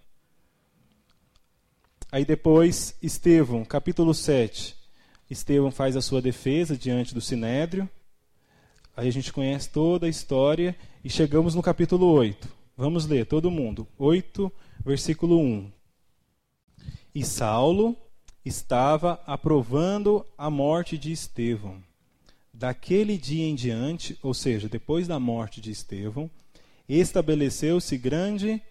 [2.12, 4.82] Aí depois, Estevão, capítulo 7.
[5.29, 7.89] Estevão faz a sua defesa diante do sinédrio.
[8.95, 12.47] Aí a gente conhece toda a história e chegamos no capítulo 8.
[12.77, 13.88] Vamos ler, todo mundo.
[13.97, 14.51] 8,
[14.86, 15.71] versículo 1.
[17.15, 17.95] E Saulo
[18.43, 21.81] estava aprovando a morte de Estevão.
[22.53, 26.29] Daquele dia em diante, ou seja, depois da morte de Estevão,
[26.88, 28.62] estabeleceu-se grande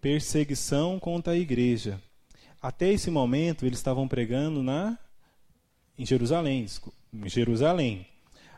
[0.00, 2.00] perseguição contra a igreja.
[2.60, 4.98] Até esse momento, eles estavam pregando na
[5.98, 6.66] em Jerusalém,
[7.12, 8.06] em Jerusalém.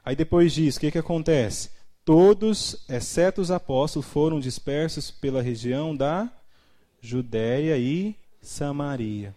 [0.05, 1.71] Aí depois disso, o que, que acontece?
[2.05, 6.33] Todos, exceto os apóstolos, foram dispersos pela região da
[7.01, 9.35] Judéia e Samaria.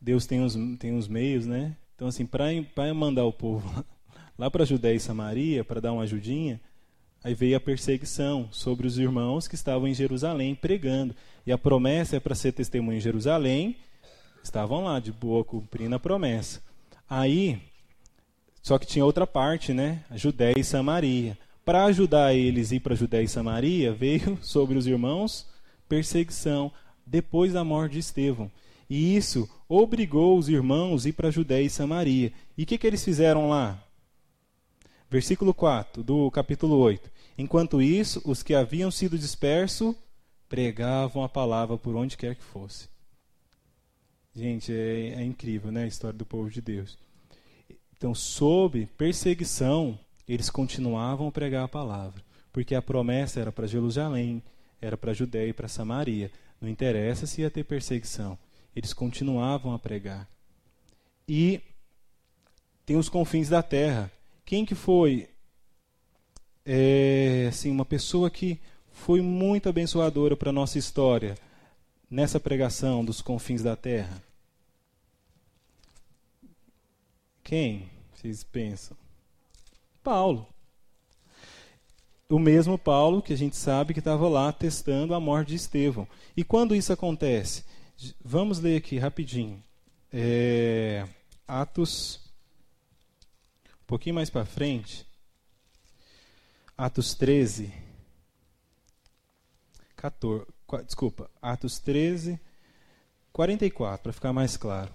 [0.00, 1.76] Deus tem os, tem os meios, né?
[1.94, 3.84] Então, assim, para mandar o povo
[4.38, 6.60] lá para Judéia e Samaria, para dar uma ajudinha,
[7.26, 11.12] Aí veio a perseguição sobre os irmãos que estavam em Jerusalém pregando.
[11.44, 13.76] E a promessa é para ser testemunho em Jerusalém.
[14.46, 16.62] Estavam lá, de boa, cumprindo a promessa.
[17.10, 17.60] Aí,
[18.62, 20.04] só que tinha outra parte, né?
[20.14, 21.36] Judéia e Samaria.
[21.64, 25.48] Para ajudar eles a ir para Judéia e Samaria, veio sobre os irmãos
[25.88, 26.70] perseguição
[27.04, 28.48] depois da morte de Estevão.
[28.88, 32.32] E isso obrigou os irmãos a ir para Judéia e Samaria.
[32.56, 33.82] E o que, que eles fizeram lá?
[35.10, 37.10] Versículo 4 do capítulo 8.
[37.36, 39.92] Enquanto isso, os que haviam sido dispersos
[40.48, 42.88] pregavam a palavra por onde quer que fosse.
[44.36, 46.98] Gente, é, é incrível, né, a história do povo de Deus.
[47.96, 52.22] Então, sob perseguição, eles continuavam a pregar a palavra,
[52.52, 54.42] porque a promessa era para Jerusalém,
[54.78, 56.30] era para Judéia e para Samaria.
[56.60, 58.38] Não interessa se ia ter perseguição.
[58.74, 60.28] Eles continuavam a pregar.
[61.26, 61.62] E
[62.84, 64.12] tem os confins da terra.
[64.44, 65.30] Quem que foi
[66.62, 68.60] é, assim, uma pessoa que
[68.92, 71.36] foi muito abençoadora para a nossa história
[72.10, 74.25] nessa pregação dos confins da terra?
[77.46, 78.96] Quem vocês pensam?
[80.02, 80.48] Paulo.
[82.28, 86.08] O mesmo Paulo que a gente sabe que estava lá testando a morte de Estevão.
[86.36, 87.62] E quando isso acontece?
[88.20, 89.62] Vamos ler aqui rapidinho.
[90.12, 91.06] É,
[91.46, 92.18] Atos,
[93.80, 95.06] um pouquinho mais para frente.
[96.76, 97.72] Atos 13,
[99.94, 100.46] 14,
[100.84, 102.40] desculpa, Atos 13,
[103.32, 104.92] 44, para ficar mais claro.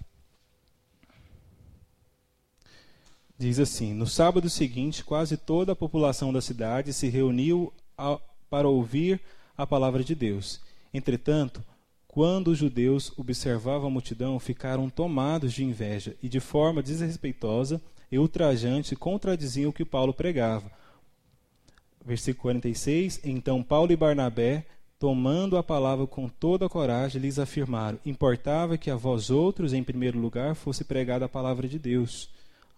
[3.42, 8.70] Diz assim: No sábado seguinte, quase toda a população da cidade se reuniu a, para
[8.70, 9.20] ouvir
[9.58, 10.62] a palavra de Deus.
[10.94, 11.64] Entretanto,
[12.08, 18.20] quando os judeus observavam a multidão, ficaram tomados de inveja e, de forma desrespeitosa e
[18.20, 20.72] ultrajante, contradiziam o que Paulo pregava
[22.06, 24.68] versículo 46, então Paulo e Barnabé,
[25.00, 29.84] tomando a palavra com toda a coragem, lhes afirmaram: importava que a vós outros, em
[29.84, 32.30] primeiro lugar, fosse pregada a palavra de Deus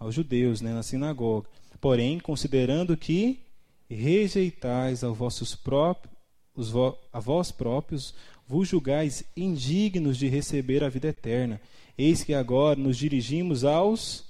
[0.03, 1.49] aos judeus, né, na sinagoga.
[1.79, 3.39] Porém, considerando que
[3.89, 6.13] rejeitais a vossos próprios,
[7.11, 8.13] a vós próprios,
[8.47, 11.59] vos julgais indignos de receber a vida eterna.
[11.97, 14.25] Eis que agora nos dirigimos aos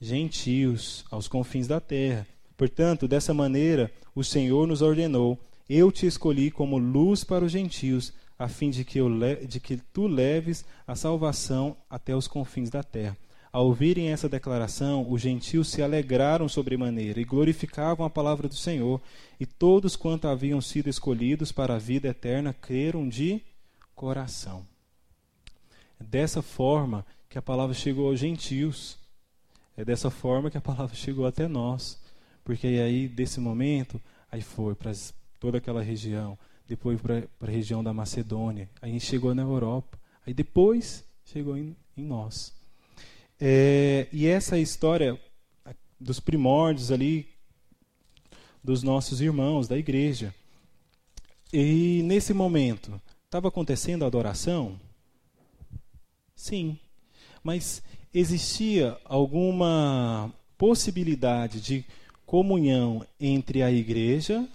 [0.00, 6.50] gentios, aos confins da terra Portanto, dessa maneira, o Senhor nos ordenou: Eu te escolhi
[6.50, 8.98] como luz para os gentios, a fim de que,
[9.46, 13.16] de que tu leves a salvação até os confins da terra.
[13.56, 19.00] Ao ouvirem essa declaração, os gentios se alegraram sobremaneira e glorificavam a palavra do Senhor,
[19.40, 23.40] e todos quanto haviam sido escolhidos para a vida eterna creram de
[23.94, 24.66] coração.
[25.98, 28.98] É dessa forma que a palavra chegou aos gentios.
[29.74, 31.98] É dessa forma que a palavra chegou até nós.
[32.44, 33.98] Porque aí, desse momento,
[34.30, 34.92] aí foi para
[35.40, 36.38] toda aquela região,
[36.68, 42.04] depois para a região da Macedônia, aí chegou na Europa, aí depois chegou em, em
[42.04, 42.54] nós.
[43.40, 45.18] É, e essa história
[46.00, 47.28] dos primórdios ali,
[48.62, 50.34] dos nossos irmãos da igreja.
[51.52, 54.78] E nesse momento, estava acontecendo a adoração?
[56.34, 56.78] Sim.
[57.42, 61.84] Mas existia alguma possibilidade de
[62.24, 64.46] comunhão entre a igreja,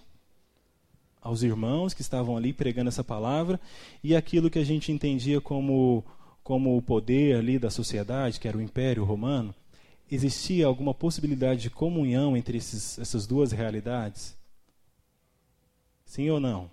[1.21, 3.59] aos irmãos que estavam ali pregando essa palavra,
[4.03, 6.03] e aquilo que a gente entendia como,
[6.43, 9.53] como o poder ali da sociedade, que era o Império Romano,
[10.09, 14.37] existia alguma possibilidade de comunhão entre esses, essas duas realidades?
[16.05, 16.69] Sim ou não?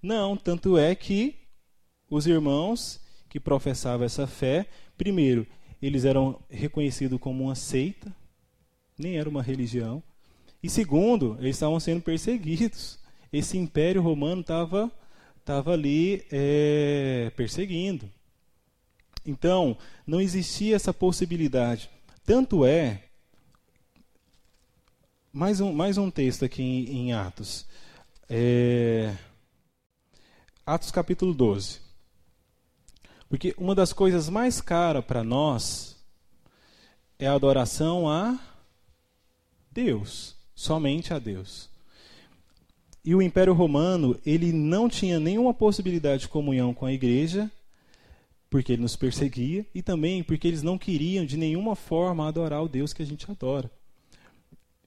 [0.00, 1.34] Não, tanto é que
[2.08, 5.46] os irmãos que professavam essa fé, primeiro,
[5.82, 8.14] eles eram reconhecidos como uma seita,
[8.96, 10.02] nem era uma religião.
[10.62, 12.98] E segundo, eles estavam sendo perseguidos.
[13.32, 14.90] Esse império romano estava
[15.44, 18.10] tava ali é, perseguindo.
[19.26, 21.90] Então, não existia essa possibilidade.
[22.24, 23.02] Tanto é.
[25.32, 27.66] Mais um, mais um texto aqui em, em Atos.
[28.30, 29.14] É,
[30.64, 31.80] Atos capítulo 12.
[33.28, 35.96] Porque uma das coisas mais caras para nós
[37.18, 38.38] é a adoração a
[39.70, 41.68] Deus, somente a Deus.
[43.04, 47.50] E o Império Romano, ele não tinha nenhuma possibilidade de comunhão com a igreja,
[48.48, 52.68] porque ele nos perseguia, e também porque eles não queriam de nenhuma forma adorar o
[52.68, 53.70] Deus que a gente adora.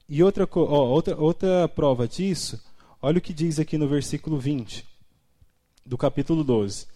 [0.08, 2.63] E outra, ó, outra, outra prova disso,
[3.02, 4.86] olha o que diz aqui no versículo 20
[5.86, 6.88] do capítulo 12.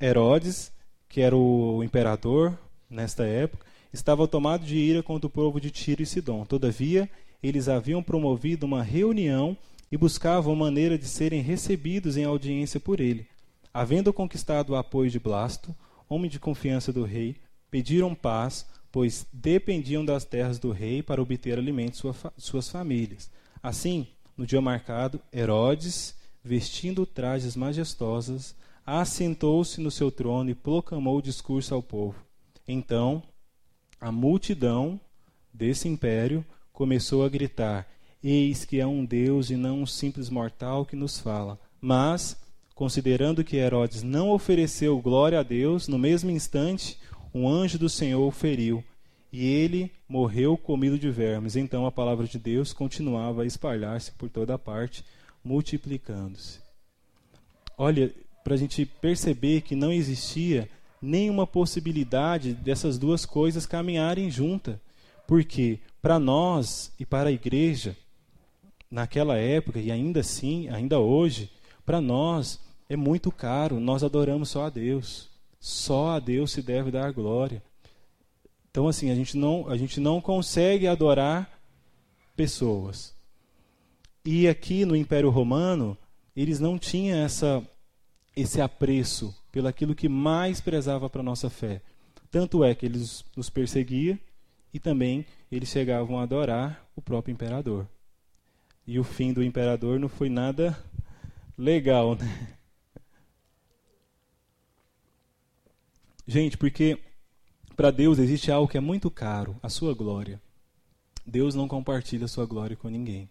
[0.00, 0.72] Herodes,
[1.08, 6.02] que era o imperador nesta época, estava tomado de ira contra o povo de Tiro
[6.02, 6.44] e Sidom.
[6.44, 7.08] Todavia,
[7.42, 9.56] eles haviam promovido uma reunião
[9.90, 13.26] e buscavam maneira de serem recebidos em audiência por ele.
[13.72, 15.74] Havendo conquistado o apoio de Blasto,
[16.08, 17.36] homem de confiança do rei,
[17.70, 23.30] pediram paz, pois dependiam das terras do rei para obter alimento sua suas famílias.
[23.62, 31.22] Assim, no dia marcado, Herodes, vestindo trajes majestosas, assentou-se no seu trono e proclamou o
[31.22, 32.24] discurso ao povo.
[32.66, 33.22] Então,
[34.00, 34.98] a multidão
[35.52, 37.86] desse império começou a gritar:
[38.22, 41.60] Eis que é um Deus e não um simples mortal que nos fala.
[41.80, 42.39] Mas,
[42.80, 46.98] considerando que Herodes não ofereceu glória a Deus, no mesmo instante,
[47.34, 48.82] um anjo do Senhor o feriu,
[49.30, 51.56] e ele morreu comido de vermes.
[51.56, 55.04] Então a palavra de Deus continuava a espalhar-se por toda parte,
[55.44, 56.58] multiplicando-se.
[57.76, 60.66] Olha, para a gente perceber que não existia
[61.02, 64.76] nenhuma possibilidade dessas duas coisas caminharem juntas.
[65.26, 67.94] Porque para nós e para a igreja,
[68.90, 71.50] naquela época e ainda assim, ainda hoje,
[71.84, 72.58] para nós
[72.90, 73.78] é muito caro.
[73.78, 75.30] Nós adoramos só a Deus.
[75.60, 77.62] Só a Deus se deve dar glória.
[78.68, 81.48] Então assim, a gente não a gente não consegue adorar
[82.34, 83.14] pessoas.
[84.24, 85.96] E aqui no Império Romano,
[86.34, 87.62] eles não tinham essa
[88.36, 91.80] esse apreço pelo aquilo que mais prezava para a nossa fé.
[92.28, 94.18] Tanto é que eles nos perseguiam
[94.74, 97.86] e também eles chegavam a adorar o próprio imperador.
[98.84, 100.76] E o fim do imperador não foi nada
[101.56, 102.56] legal, né?
[106.30, 106.96] Gente, porque
[107.74, 110.40] para Deus existe algo que é muito caro, a sua glória.
[111.26, 113.28] Deus não compartilha a sua glória com ninguém.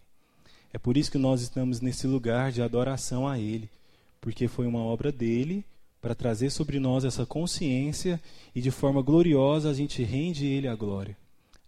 [0.74, 3.70] É por isso que nós estamos nesse lugar de adoração a Ele,
[4.20, 5.64] porque foi uma obra dele
[6.02, 8.22] para trazer sobre nós essa consciência
[8.54, 11.16] e de forma gloriosa a gente rende Ele a glória.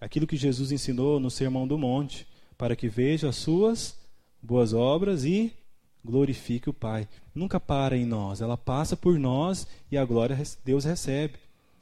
[0.02, 3.98] Aquilo que Jesus ensinou no Sermão do Monte, para que veja as suas
[4.42, 5.54] boas obras e
[6.04, 7.08] glorifique o Pai.
[7.34, 11.36] Nunca para em nós, ela passa por nós e a glória Deus recebe.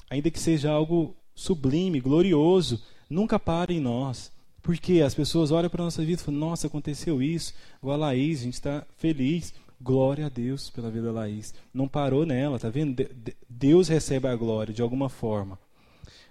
[0.09, 4.31] Ainda que seja algo sublime, glorioso, nunca para em nós.
[4.61, 7.53] Porque as pessoas olham para a nossa vida e falam: Nossa, aconteceu isso.
[7.81, 9.53] Igual a Laís, a gente está feliz.
[9.81, 11.53] Glória a Deus pela vida da Laís.
[11.73, 13.07] Não parou nela, tá vendo?
[13.47, 15.57] Deus recebe a glória de alguma forma.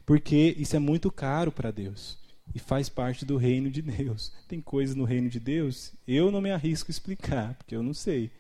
[0.05, 2.19] Porque isso é muito caro para Deus
[2.55, 4.33] e faz parte do reino de Deus.
[4.47, 7.95] Tem coisas no reino de Deus, eu não me arrisco a explicar, porque eu não
[7.95, 8.31] sei.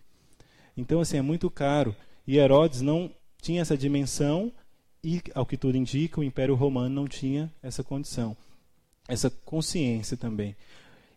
[0.76, 1.94] Então, assim, é muito caro.
[2.26, 4.52] E Herodes não tinha essa dimensão
[5.02, 8.36] e, ao que tudo indica, o Império Romano não tinha essa condição,
[9.06, 10.56] essa consciência também.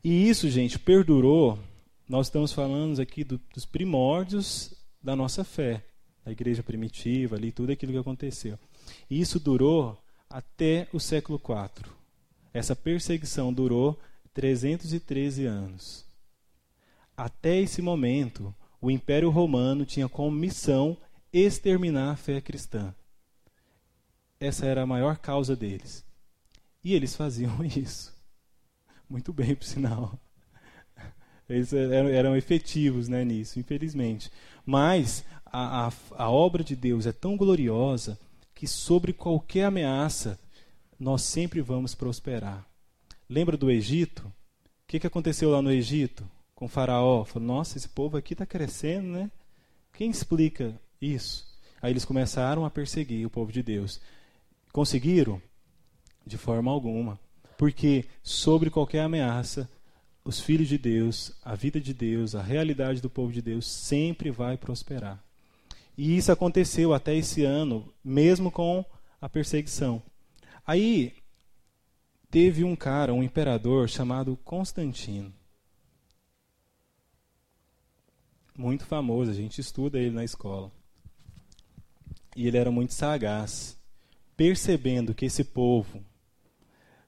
[0.04, 1.60] E isso, gente, perdurou.
[2.08, 5.84] Nós estamos falando aqui do, dos primórdios da nossa fé,
[6.26, 8.58] da igreja primitiva, ali, tudo aquilo que aconteceu.
[9.10, 9.98] E isso durou
[10.30, 12.01] até o século IV.
[12.54, 14.00] Essa perseguição durou
[14.34, 16.06] 313 anos.
[17.16, 20.98] Até esse momento, o Império Romano tinha como missão
[21.32, 22.94] exterminar a fé cristã.
[24.40, 26.04] Essa era a maior causa deles.
[26.84, 28.14] E eles faziam isso.
[29.08, 30.20] Muito bem, por sinal.
[31.48, 34.32] Eles eram, eram efetivos né, nisso, infelizmente.
[34.66, 38.18] Mas a, a, a obra de Deus é tão gloriosa
[38.56, 40.40] que sobre qualquer ameaça
[41.02, 42.64] nós sempre vamos prosperar.
[43.28, 44.22] Lembra do Egito?
[44.28, 44.32] O
[44.86, 47.26] que, que aconteceu lá no Egito com Faraó?
[47.26, 49.32] Falou, nossa, esse povo aqui está crescendo, né?
[49.94, 51.44] Quem explica isso?
[51.82, 54.00] Aí eles começaram a perseguir o povo de Deus.
[54.72, 55.42] Conseguiram?
[56.24, 57.20] De forma alguma.
[57.58, 59.68] Porque sobre qualquer ameaça,
[60.24, 64.30] os filhos de Deus, a vida de Deus, a realidade do povo de Deus sempre
[64.30, 65.20] vai prosperar.
[65.98, 68.86] E isso aconteceu até esse ano, mesmo com
[69.20, 70.04] a perseguição.
[70.66, 71.14] Aí
[72.30, 75.34] teve um cara, um imperador chamado Constantino.
[78.58, 80.72] Muito famoso, a gente estuda ele na escola.
[82.36, 83.78] e ele era muito sagaz.
[84.38, 86.04] Percebendo que esse povo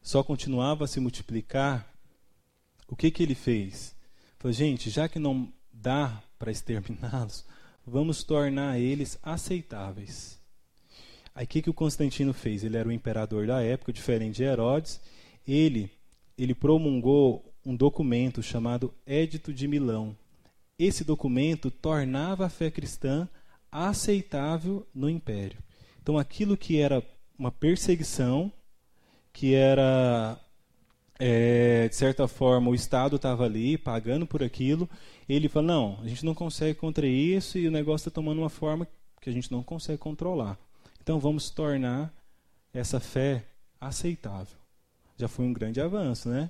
[0.02, 1.88] só continuava a se multiplicar,
[2.88, 3.96] o que, que ele fez?
[4.38, 7.46] Falou, gente, já que não dá para exterminá-los,
[7.88, 10.43] vamos tornar eles aceitáveis.
[11.36, 12.64] Aí o que, que o Constantino fez?
[12.64, 15.02] Ele era o imperador da época, diferente de Herodes.
[15.48, 15.90] Ele,
[16.38, 20.16] ele promulgou um documento chamado Édito de Milão.
[20.78, 23.28] Esse documento tornava a fé cristã
[23.72, 25.58] aceitável no império.
[26.02, 27.04] Então aquilo que era
[27.38, 28.52] uma perseguição,
[29.32, 30.40] que era
[31.20, 34.90] é, de certa forma, o Estado estava ali pagando por aquilo.
[35.28, 38.50] Ele falou: não, a gente não consegue contra isso e o negócio está tomando uma
[38.50, 38.88] forma
[39.22, 40.58] que a gente não consegue controlar.
[41.04, 42.14] Então vamos tornar
[42.74, 43.46] essa fé
[43.80, 44.58] aceitável.
[45.18, 46.50] Já foi um grande avanço, né?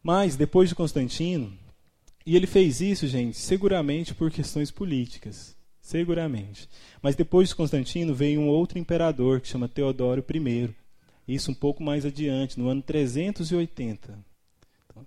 [0.00, 1.52] Mas depois de Constantino,
[2.24, 6.68] e ele fez isso, gente, seguramente por questões políticas, seguramente.
[7.02, 10.72] Mas depois de Constantino veio um outro imperador que chama Teodório I
[11.26, 14.16] isso um pouco mais adiante, no ano 380.
[14.86, 15.06] Então,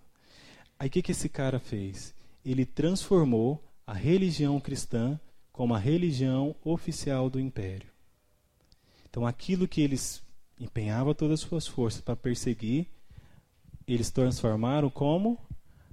[0.78, 2.14] aí o que, que esse cara fez?
[2.46, 5.18] Ele transformou a religião cristã
[5.54, 7.93] como a religião oficial do império.
[9.14, 10.24] Então aquilo que eles
[10.60, 12.88] empenhavam todas as suas forças para perseguir,
[13.88, 15.38] eles transformaram como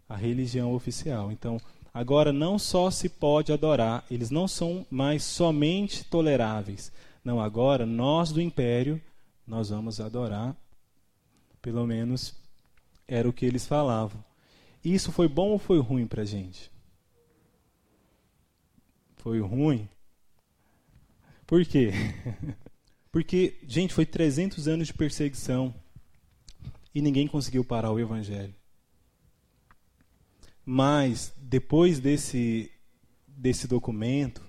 [0.09, 1.31] a religião oficial.
[1.31, 1.61] Então,
[1.93, 6.91] agora não só se pode adorar, eles não são mais somente toleráveis.
[7.23, 8.99] Não, agora nós do império
[9.47, 10.57] nós vamos adorar.
[11.61, 12.35] Pelo menos
[13.07, 14.25] era o que eles falavam.
[14.83, 16.71] Isso foi bom ou foi ruim para a gente?
[19.19, 19.87] Foi ruim.
[21.47, 21.93] Por quê?
[23.13, 25.75] Porque, gente, foi 300 anos de perseguição
[26.95, 28.55] e ninguém conseguiu parar o evangelho.
[30.65, 32.71] Mas, depois desse,
[33.27, 34.43] desse documento,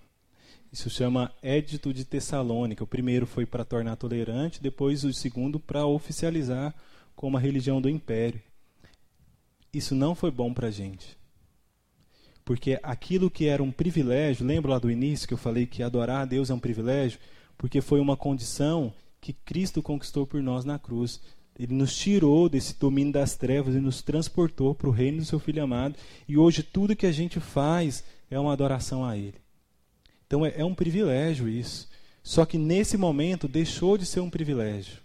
[0.71, 2.83] isso chama Édito de Tessalônica.
[2.83, 6.73] O primeiro foi para tornar tolerante, depois o segundo para oficializar
[7.15, 8.41] como a religião do império.
[9.73, 11.17] Isso não foi bom para a gente.
[12.45, 16.21] Porque aquilo que era um privilégio, lembra lá do início que eu falei que adorar
[16.21, 17.19] a Deus é um privilégio?
[17.61, 18.91] Porque foi uma condição
[19.21, 21.21] que Cristo conquistou por nós na cruz.
[21.55, 25.37] Ele nos tirou desse domínio das trevas e nos transportou para o reino do seu
[25.37, 25.95] Filho amado.
[26.27, 29.35] E hoje tudo que a gente faz é uma adoração a Ele.
[30.25, 31.87] Então é, é um privilégio isso.
[32.23, 34.97] Só que nesse momento deixou de ser um privilégio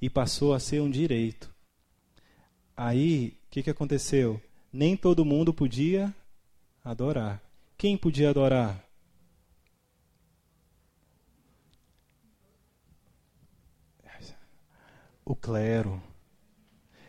[0.00, 1.54] e passou a ser um direito.
[2.74, 4.40] Aí, o que, que aconteceu?
[4.72, 6.10] Nem todo mundo podia
[6.82, 7.42] adorar.
[7.76, 8.82] Quem podia adorar?
[15.24, 16.02] O clero.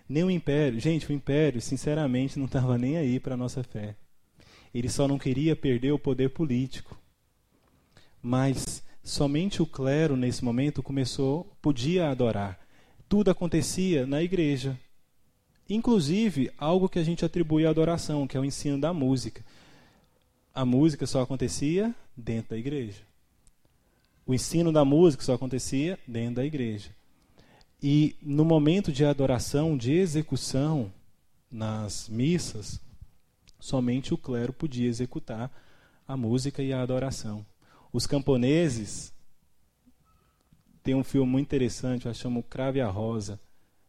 [0.08, 0.80] Nem o império.
[0.80, 3.96] Gente, o império, sinceramente, não estava nem aí para a nossa fé.
[4.74, 6.98] Ele só não queria perder o poder político
[8.24, 12.58] mas somente o clero nesse momento começou, podia adorar.
[13.10, 14.80] Tudo acontecia na igreja.
[15.70, 19.44] Inclusive, algo que a gente atribui à adoração, que é o ensino da música.
[20.56, 23.02] A música só acontecia dentro da igreja.
[24.26, 26.90] O ensino da música só acontecia dentro da igreja.
[27.86, 30.90] E no momento de adoração, de execução,
[31.52, 32.80] nas missas,
[33.60, 35.52] somente o clero podia executar
[36.08, 37.46] a música e a adoração.
[37.92, 39.12] Os camponeses
[40.82, 43.38] tem um filme muito interessante, eu chamo Crave a Rosa.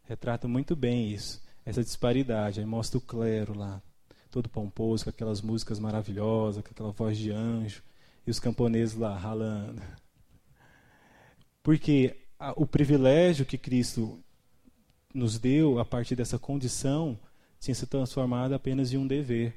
[0.03, 2.59] Retrata muito bem isso, essa disparidade.
[2.59, 3.81] Aí mostra o clero lá,
[4.29, 7.81] todo pomposo, com aquelas músicas maravilhosas, com aquela voz de anjo,
[8.27, 9.81] e os camponeses lá ralando.
[11.63, 14.19] Porque a, o privilégio que Cristo
[15.13, 17.17] nos deu a partir dessa condição
[17.59, 19.53] tinha se transformado apenas em um dever.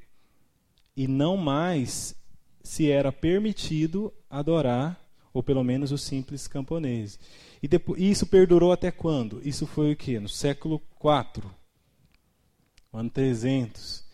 [0.96, 2.14] E não mais
[2.62, 4.98] se era permitido adorar,
[5.32, 7.18] ou pelo menos os simples camponeses.
[7.62, 9.40] E, depois, e isso perdurou até quando?
[9.46, 10.18] Isso foi o quê?
[10.18, 11.44] No século IV,
[12.92, 14.04] ano 300.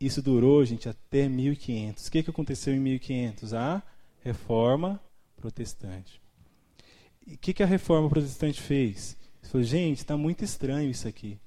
[0.00, 2.06] Isso durou, gente, até 1500.
[2.06, 3.54] O que, que aconteceu em 1500?
[3.54, 3.82] A
[4.22, 5.00] reforma
[5.36, 6.20] protestante.
[7.32, 9.16] O que, que a reforma protestante fez?
[9.42, 11.38] Falou, gente, está muito estranho isso aqui.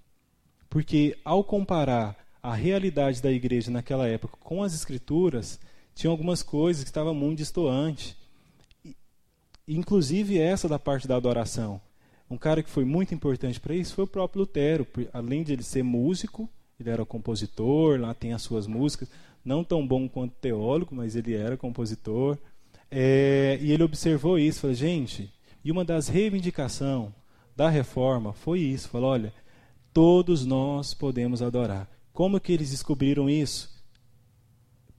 [0.70, 5.60] Porque ao comparar a realidade da igreja naquela época com as escrituras,
[5.94, 8.16] tinha algumas coisas que estavam muito distantes.
[9.68, 11.82] Inclusive essa da parte da adoração.
[12.30, 14.88] Um cara que foi muito importante para isso foi o próprio Lutero.
[15.12, 19.10] Além de ele ser músico, ele era compositor, lá tem as suas músicas.
[19.44, 22.38] Não tão bom quanto teólogo, mas ele era compositor.
[22.90, 25.32] É, e ele observou isso, falou, gente,
[25.64, 27.12] e uma das reivindicações
[27.56, 29.34] da reforma foi isso, falou, olha,
[29.94, 31.88] todos nós podemos adorar.
[32.12, 33.74] Como que eles descobriram isso?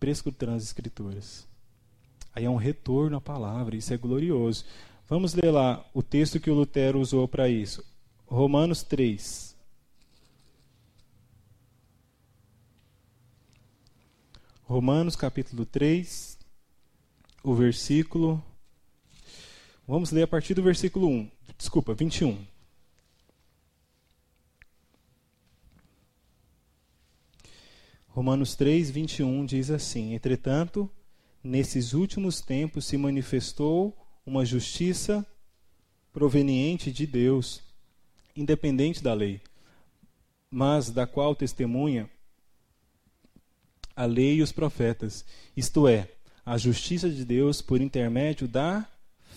[0.05, 1.49] prescrutando as escrituras.
[2.35, 4.63] Aí é um retorno à palavra, isso é glorioso.
[5.09, 7.83] Vamos ler lá o texto que o Lutero usou para isso.
[8.27, 9.57] Romanos 3.
[14.65, 16.39] Romanos capítulo 3,
[17.43, 18.43] o versículo.
[19.87, 21.31] Vamos ler a partir do versículo 1.
[21.59, 22.43] Desculpa, 21.
[28.09, 30.91] Romanos 3, 21 diz assim: Entretanto,
[31.43, 35.27] nesses últimos tempos se manifestou uma justiça
[36.15, 37.61] proveniente de Deus,
[38.35, 39.39] independente da lei,
[40.51, 42.09] mas da qual testemunha
[43.95, 46.11] a lei e os profetas, isto é,
[46.47, 48.89] a justiça de Deus por intermédio da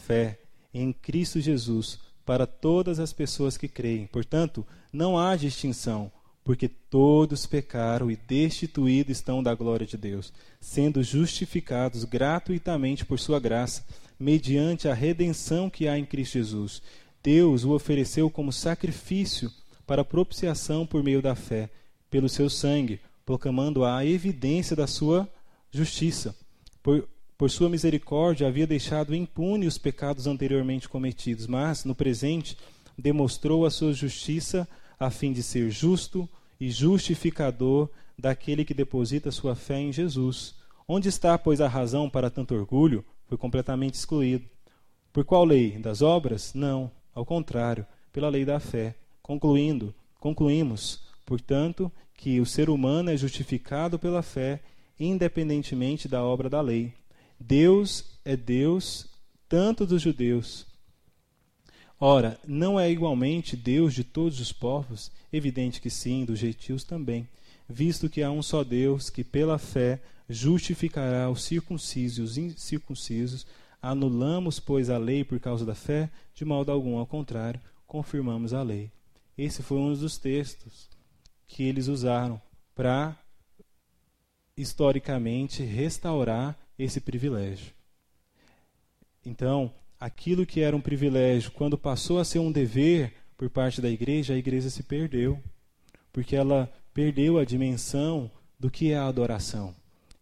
[0.08, 0.40] fé
[0.74, 4.08] em Cristo Jesus para todas as pessoas que creem.
[4.08, 6.10] Portanto, não há distinção,
[6.44, 10.32] porque todos pecaram e destituídos estão da glória de Deus,
[10.62, 13.86] sendo justificados gratuitamente por sua graça,
[14.18, 16.82] mediante a redenção que há em Cristo Jesus.
[17.22, 19.52] Deus o ofereceu como sacrifício
[19.86, 21.70] para propiciação por meio da fé,
[22.10, 25.30] pelo seu sangue, proclamando a evidência da sua
[25.70, 26.36] justiça.
[26.82, 32.58] Por, por sua misericórdia, havia deixado impune os pecados anteriormente cometidos, mas, no presente,
[32.98, 34.68] demonstrou a sua justiça
[35.00, 36.28] a fim de ser justo
[36.60, 40.56] e justificador daquele que deposita sua fé em Jesus.
[40.88, 43.06] Onde está, pois, a razão para tanto orgulho?
[43.28, 44.46] Foi completamente excluído.
[45.14, 45.78] Por qual lei?
[45.78, 46.54] Das obras?
[46.56, 48.96] Não, ao contrário, pela lei da fé.
[49.22, 54.62] Concluindo, concluímos, portanto, que o ser humano é justificado pela fé,
[55.00, 56.94] independentemente da obra da lei.
[57.40, 59.08] Deus é Deus
[59.48, 60.66] tanto dos judeus.
[62.00, 65.12] Ora, não é igualmente Deus de todos os povos?
[65.32, 67.28] Evidente que sim, dos gentios também,
[67.68, 73.48] visto que há um só Deus que, pela fé, justificará os circuncisos e os incircuncisos.
[73.82, 76.10] Anulamos, pois, a lei por causa da fé?
[76.34, 78.92] De modo algum, ao contrário, confirmamos a lei.
[79.38, 80.90] Esse foi um dos textos
[81.48, 82.42] que eles usaram
[82.76, 83.18] para,
[84.56, 87.74] historicamente, restaurar esse privilégio.
[89.26, 93.90] Então, aquilo que era um privilégio, quando passou a ser um dever por parte da
[93.90, 95.42] igreja, a igreja se perdeu,
[96.12, 99.76] porque ela perdeu a dimensão do que é a adoração.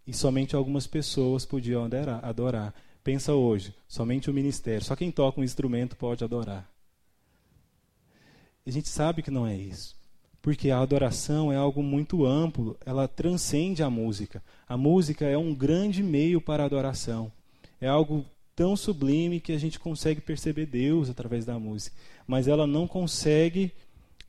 [0.06, 1.88] E somente algumas pessoas podiam
[2.22, 2.74] adorar.
[3.03, 6.70] Pensa hoje, somente o ministério, só quem toca um instrumento pode adorar.
[8.66, 9.95] A gente sabe que não é isso
[10.46, 14.43] porque a adoração é algo muito amplo, ela transcende a música.
[14.70, 17.32] A música é um grande meio para a adoração.
[17.82, 18.24] É algo
[18.56, 23.72] tão sublime que a gente consegue perceber Deus através da música, mas ela não consegue,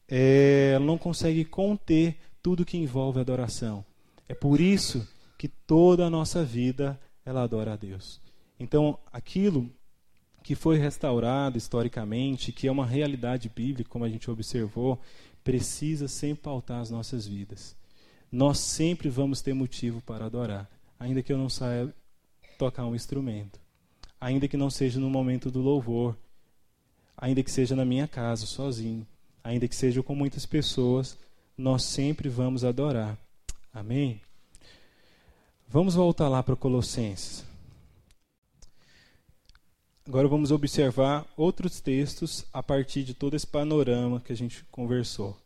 [0.09, 3.85] é, ela não consegue conter tudo que envolve a adoração.
[4.27, 5.07] É por isso
[5.37, 8.23] que toda a nossa vida ela adora a Deus.
[8.59, 9.71] Então, aquilo
[10.47, 14.99] que foi restaurado historicamente, que é uma realidade bíblica, como a gente observou,
[15.47, 17.77] precisa sempre pautar as nossas vidas.
[18.33, 20.69] Nós sempre vamos ter motivo para adorar,
[20.99, 21.95] ainda que eu não saiba
[22.59, 23.61] tocar um instrumento,
[24.21, 26.17] ainda que não seja no momento do louvor,
[27.17, 29.07] ainda que seja na minha casa, sozinho,
[29.45, 31.17] ainda que seja com muitas pessoas,
[31.57, 33.17] nós sempre vamos adorar.
[33.73, 34.21] Amém?
[35.69, 37.46] Vamos voltar lá para Colossenses.
[40.09, 45.37] Agora vamos observar outros textos a partir de todo esse panorama que a gente conversou.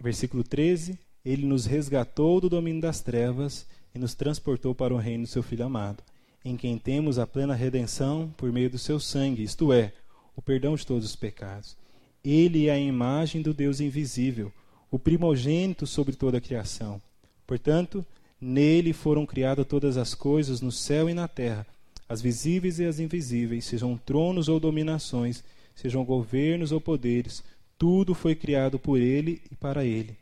[0.00, 5.24] Versículo 13: Ele nos resgatou do domínio das trevas e nos transportou para o reino
[5.24, 6.02] do seu Filho amado,
[6.42, 9.92] em quem temos a plena redenção por meio do seu sangue, isto é,
[10.34, 11.76] o perdão de todos os pecados.
[12.24, 14.50] Ele é a imagem do Deus invisível,
[14.90, 17.02] o primogênito sobre toda a criação.
[17.46, 18.04] Portanto,
[18.40, 21.66] nele foram criadas todas as coisas no céu e na terra
[22.08, 25.42] as visíveis e as invisíveis, sejam tronos ou dominações,
[25.74, 27.42] sejam governos ou poderes,
[27.76, 30.16] tudo foi criado por ele e para ele.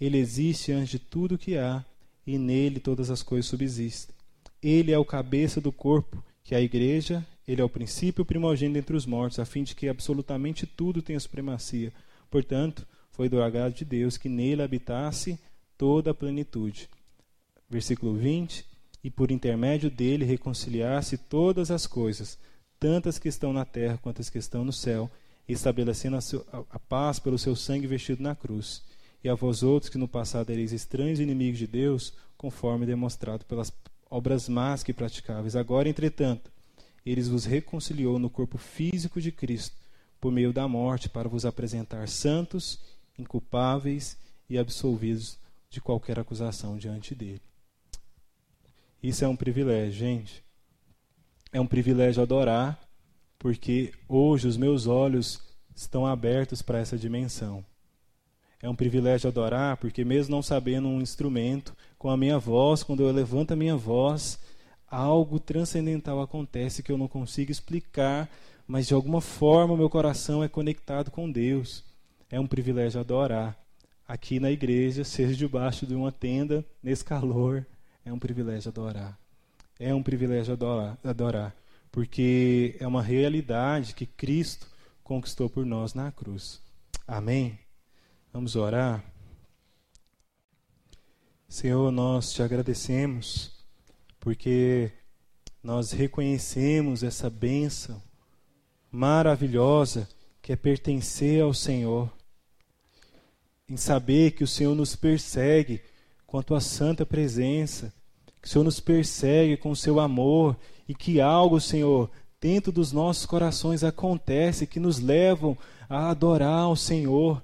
[0.00, 1.84] Ele existe antes de tudo que há,
[2.26, 4.14] e nele todas as coisas subsistem.
[4.62, 8.78] Ele é o cabeça do corpo, que é a igreja, ele é o princípio primogênito
[8.78, 11.92] entre os mortos, a fim de que absolutamente tudo tenha supremacia.
[12.30, 15.38] Portanto, foi do agrado de Deus que nele habitasse
[15.76, 16.88] toda a plenitude.
[17.68, 18.69] Versículo 20
[19.02, 22.38] e por intermédio dele reconciliasse todas as coisas,
[22.78, 25.10] tantas que estão na terra quanto as que estão no céu,
[25.48, 28.82] estabelecendo a, seu, a, a paz pelo seu sangue vestido na cruz.
[29.22, 33.44] E a vós outros que no passado ereis estranhos e inimigos de Deus, conforme demonstrado
[33.44, 33.72] pelas
[34.08, 35.56] obras más que praticáveis.
[35.56, 36.50] Agora, entretanto,
[37.04, 39.76] eles vos reconciliou no corpo físico de Cristo,
[40.20, 42.78] por meio da morte, para vos apresentar santos,
[43.18, 45.38] inculpáveis e absolvidos
[45.68, 47.49] de qualquer acusação diante dele.
[49.02, 50.44] Isso é um privilégio, gente.
[51.52, 52.78] É um privilégio adorar,
[53.38, 55.40] porque hoje os meus olhos
[55.74, 57.64] estão abertos para essa dimensão.
[58.62, 63.02] É um privilégio adorar, porque mesmo não sabendo um instrumento, com a minha voz, quando
[63.02, 64.38] eu levanto a minha voz,
[64.86, 68.28] algo transcendental acontece que eu não consigo explicar,
[68.66, 71.82] mas de alguma forma o meu coração é conectado com Deus.
[72.30, 73.58] É um privilégio adorar.
[74.06, 77.66] Aqui na igreja, seja debaixo de uma tenda, nesse calor,
[78.04, 79.18] é um privilégio adorar.
[79.78, 81.54] É um privilégio adorar, adorar
[81.90, 84.66] porque é uma realidade que Cristo
[85.02, 86.62] conquistou por nós na cruz.
[87.06, 87.58] Amém?
[88.32, 89.04] Vamos orar.
[91.48, 93.50] Senhor, nós te agradecemos
[94.20, 94.92] porque
[95.62, 98.00] nós reconhecemos essa bênção
[98.90, 100.08] maravilhosa
[100.40, 102.10] que é pertencer ao Senhor,
[103.68, 105.82] em saber que o Senhor nos persegue
[106.30, 107.92] com a tua santa presença,
[108.40, 110.56] que o Senhor nos persegue com o seu amor
[110.88, 112.10] e que algo, Senhor,
[112.40, 115.58] dentro dos nossos corações acontece que nos levam
[115.88, 117.42] a adorar ao Senhor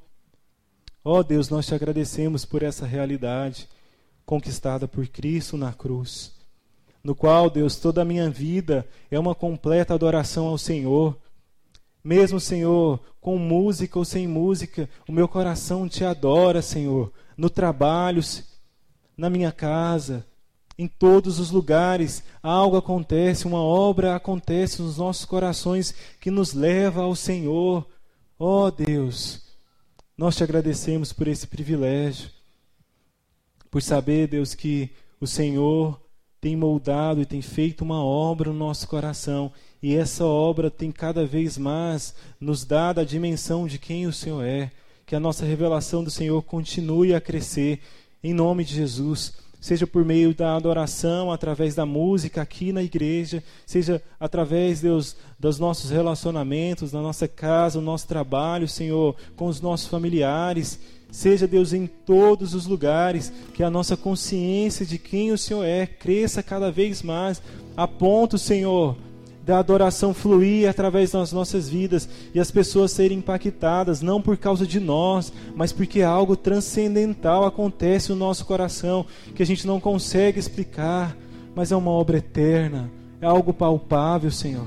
[1.09, 3.69] Ó oh Deus, nós te agradecemos por essa realidade
[4.25, 6.33] conquistada por Cristo na cruz,
[7.01, 11.17] no qual, Deus, toda a minha vida é uma completa adoração ao Senhor.
[12.03, 18.21] Mesmo, Senhor, com música ou sem música, o meu coração te adora, Senhor, no trabalho,
[19.17, 20.27] na minha casa,
[20.79, 27.03] em todos os lugares, algo acontece, uma obra acontece nos nossos corações que nos leva
[27.03, 27.87] ao Senhor.
[28.39, 29.43] Ó oh, Deus,
[30.17, 32.31] nós te agradecemos por esse privilégio,
[33.71, 35.99] por saber, Deus, que o Senhor
[36.41, 39.51] tem moldado e tem feito uma obra no nosso coração,
[39.83, 44.45] e essa obra tem cada vez mais nos dado a dimensão de quem o Senhor
[44.45, 44.71] é.
[45.05, 47.81] Que a nossa revelação do Senhor continue a crescer,
[48.27, 49.33] em nome de Jesus
[49.67, 55.59] seja por meio da adoração, através da música aqui na igreja, seja através, Deus, dos
[55.59, 60.79] nossos relacionamentos, na nossa casa, no nosso trabalho, Senhor, com os nossos familiares.
[61.11, 65.85] Seja, Deus, em todos os lugares, que a nossa consciência de quem o Senhor é
[65.85, 67.43] cresça cada vez mais,
[67.77, 68.97] a ponto, Senhor,
[69.47, 74.67] da adoração fluir através das nossas vidas e as pessoas serem impactadas, não por causa
[74.67, 80.41] de nós, mas porque algo transcendental acontece no nosso coração que a gente não consegue
[80.41, 81.17] explicar,
[81.55, 82.91] mas é uma obra eterna,
[83.21, 84.67] é algo palpável, Senhor.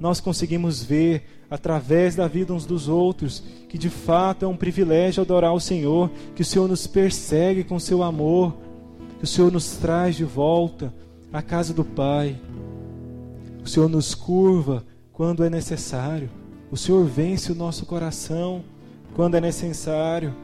[0.00, 5.22] Nós conseguimos ver através da vida uns dos outros que de fato é um privilégio
[5.22, 8.52] adorar o Senhor, que o Senhor nos persegue com seu amor,
[9.18, 10.92] que o Senhor nos traz de volta
[11.32, 12.36] à casa do Pai.
[13.68, 16.30] O Senhor nos curva quando é necessário.
[16.70, 18.64] O Senhor vence o nosso coração
[19.14, 20.34] quando é necessário.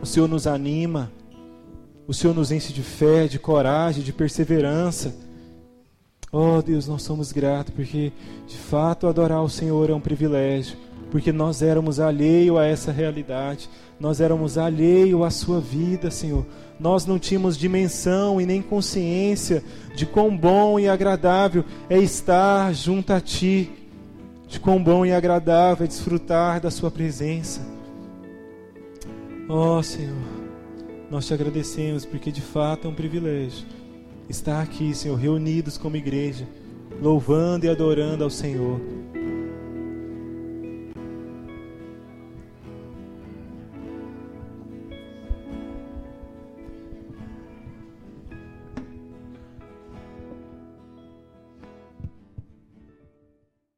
[0.00, 1.10] O Senhor nos anima.
[2.06, 5.12] O Senhor nos enche de fé, de coragem, de perseverança.
[6.30, 8.12] Oh Deus, nós somos gratos porque
[8.46, 10.78] de fato adorar o Senhor é um privilégio,
[11.10, 13.68] porque nós éramos alheio a essa realidade,
[14.00, 16.44] nós éramos alheio à sua vida, Senhor
[16.80, 19.62] nós não tínhamos dimensão e nem consciência
[19.94, 23.70] de quão bom e agradável é estar junto a Ti,
[24.48, 27.60] de quão bom e agradável é desfrutar da Sua presença.
[29.46, 30.16] Oh, Senhor,
[31.10, 33.66] nós te agradecemos porque de fato é um privilégio
[34.28, 36.48] estar aqui, Senhor, reunidos como igreja,
[37.02, 38.80] louvando e adorando ao Senhor.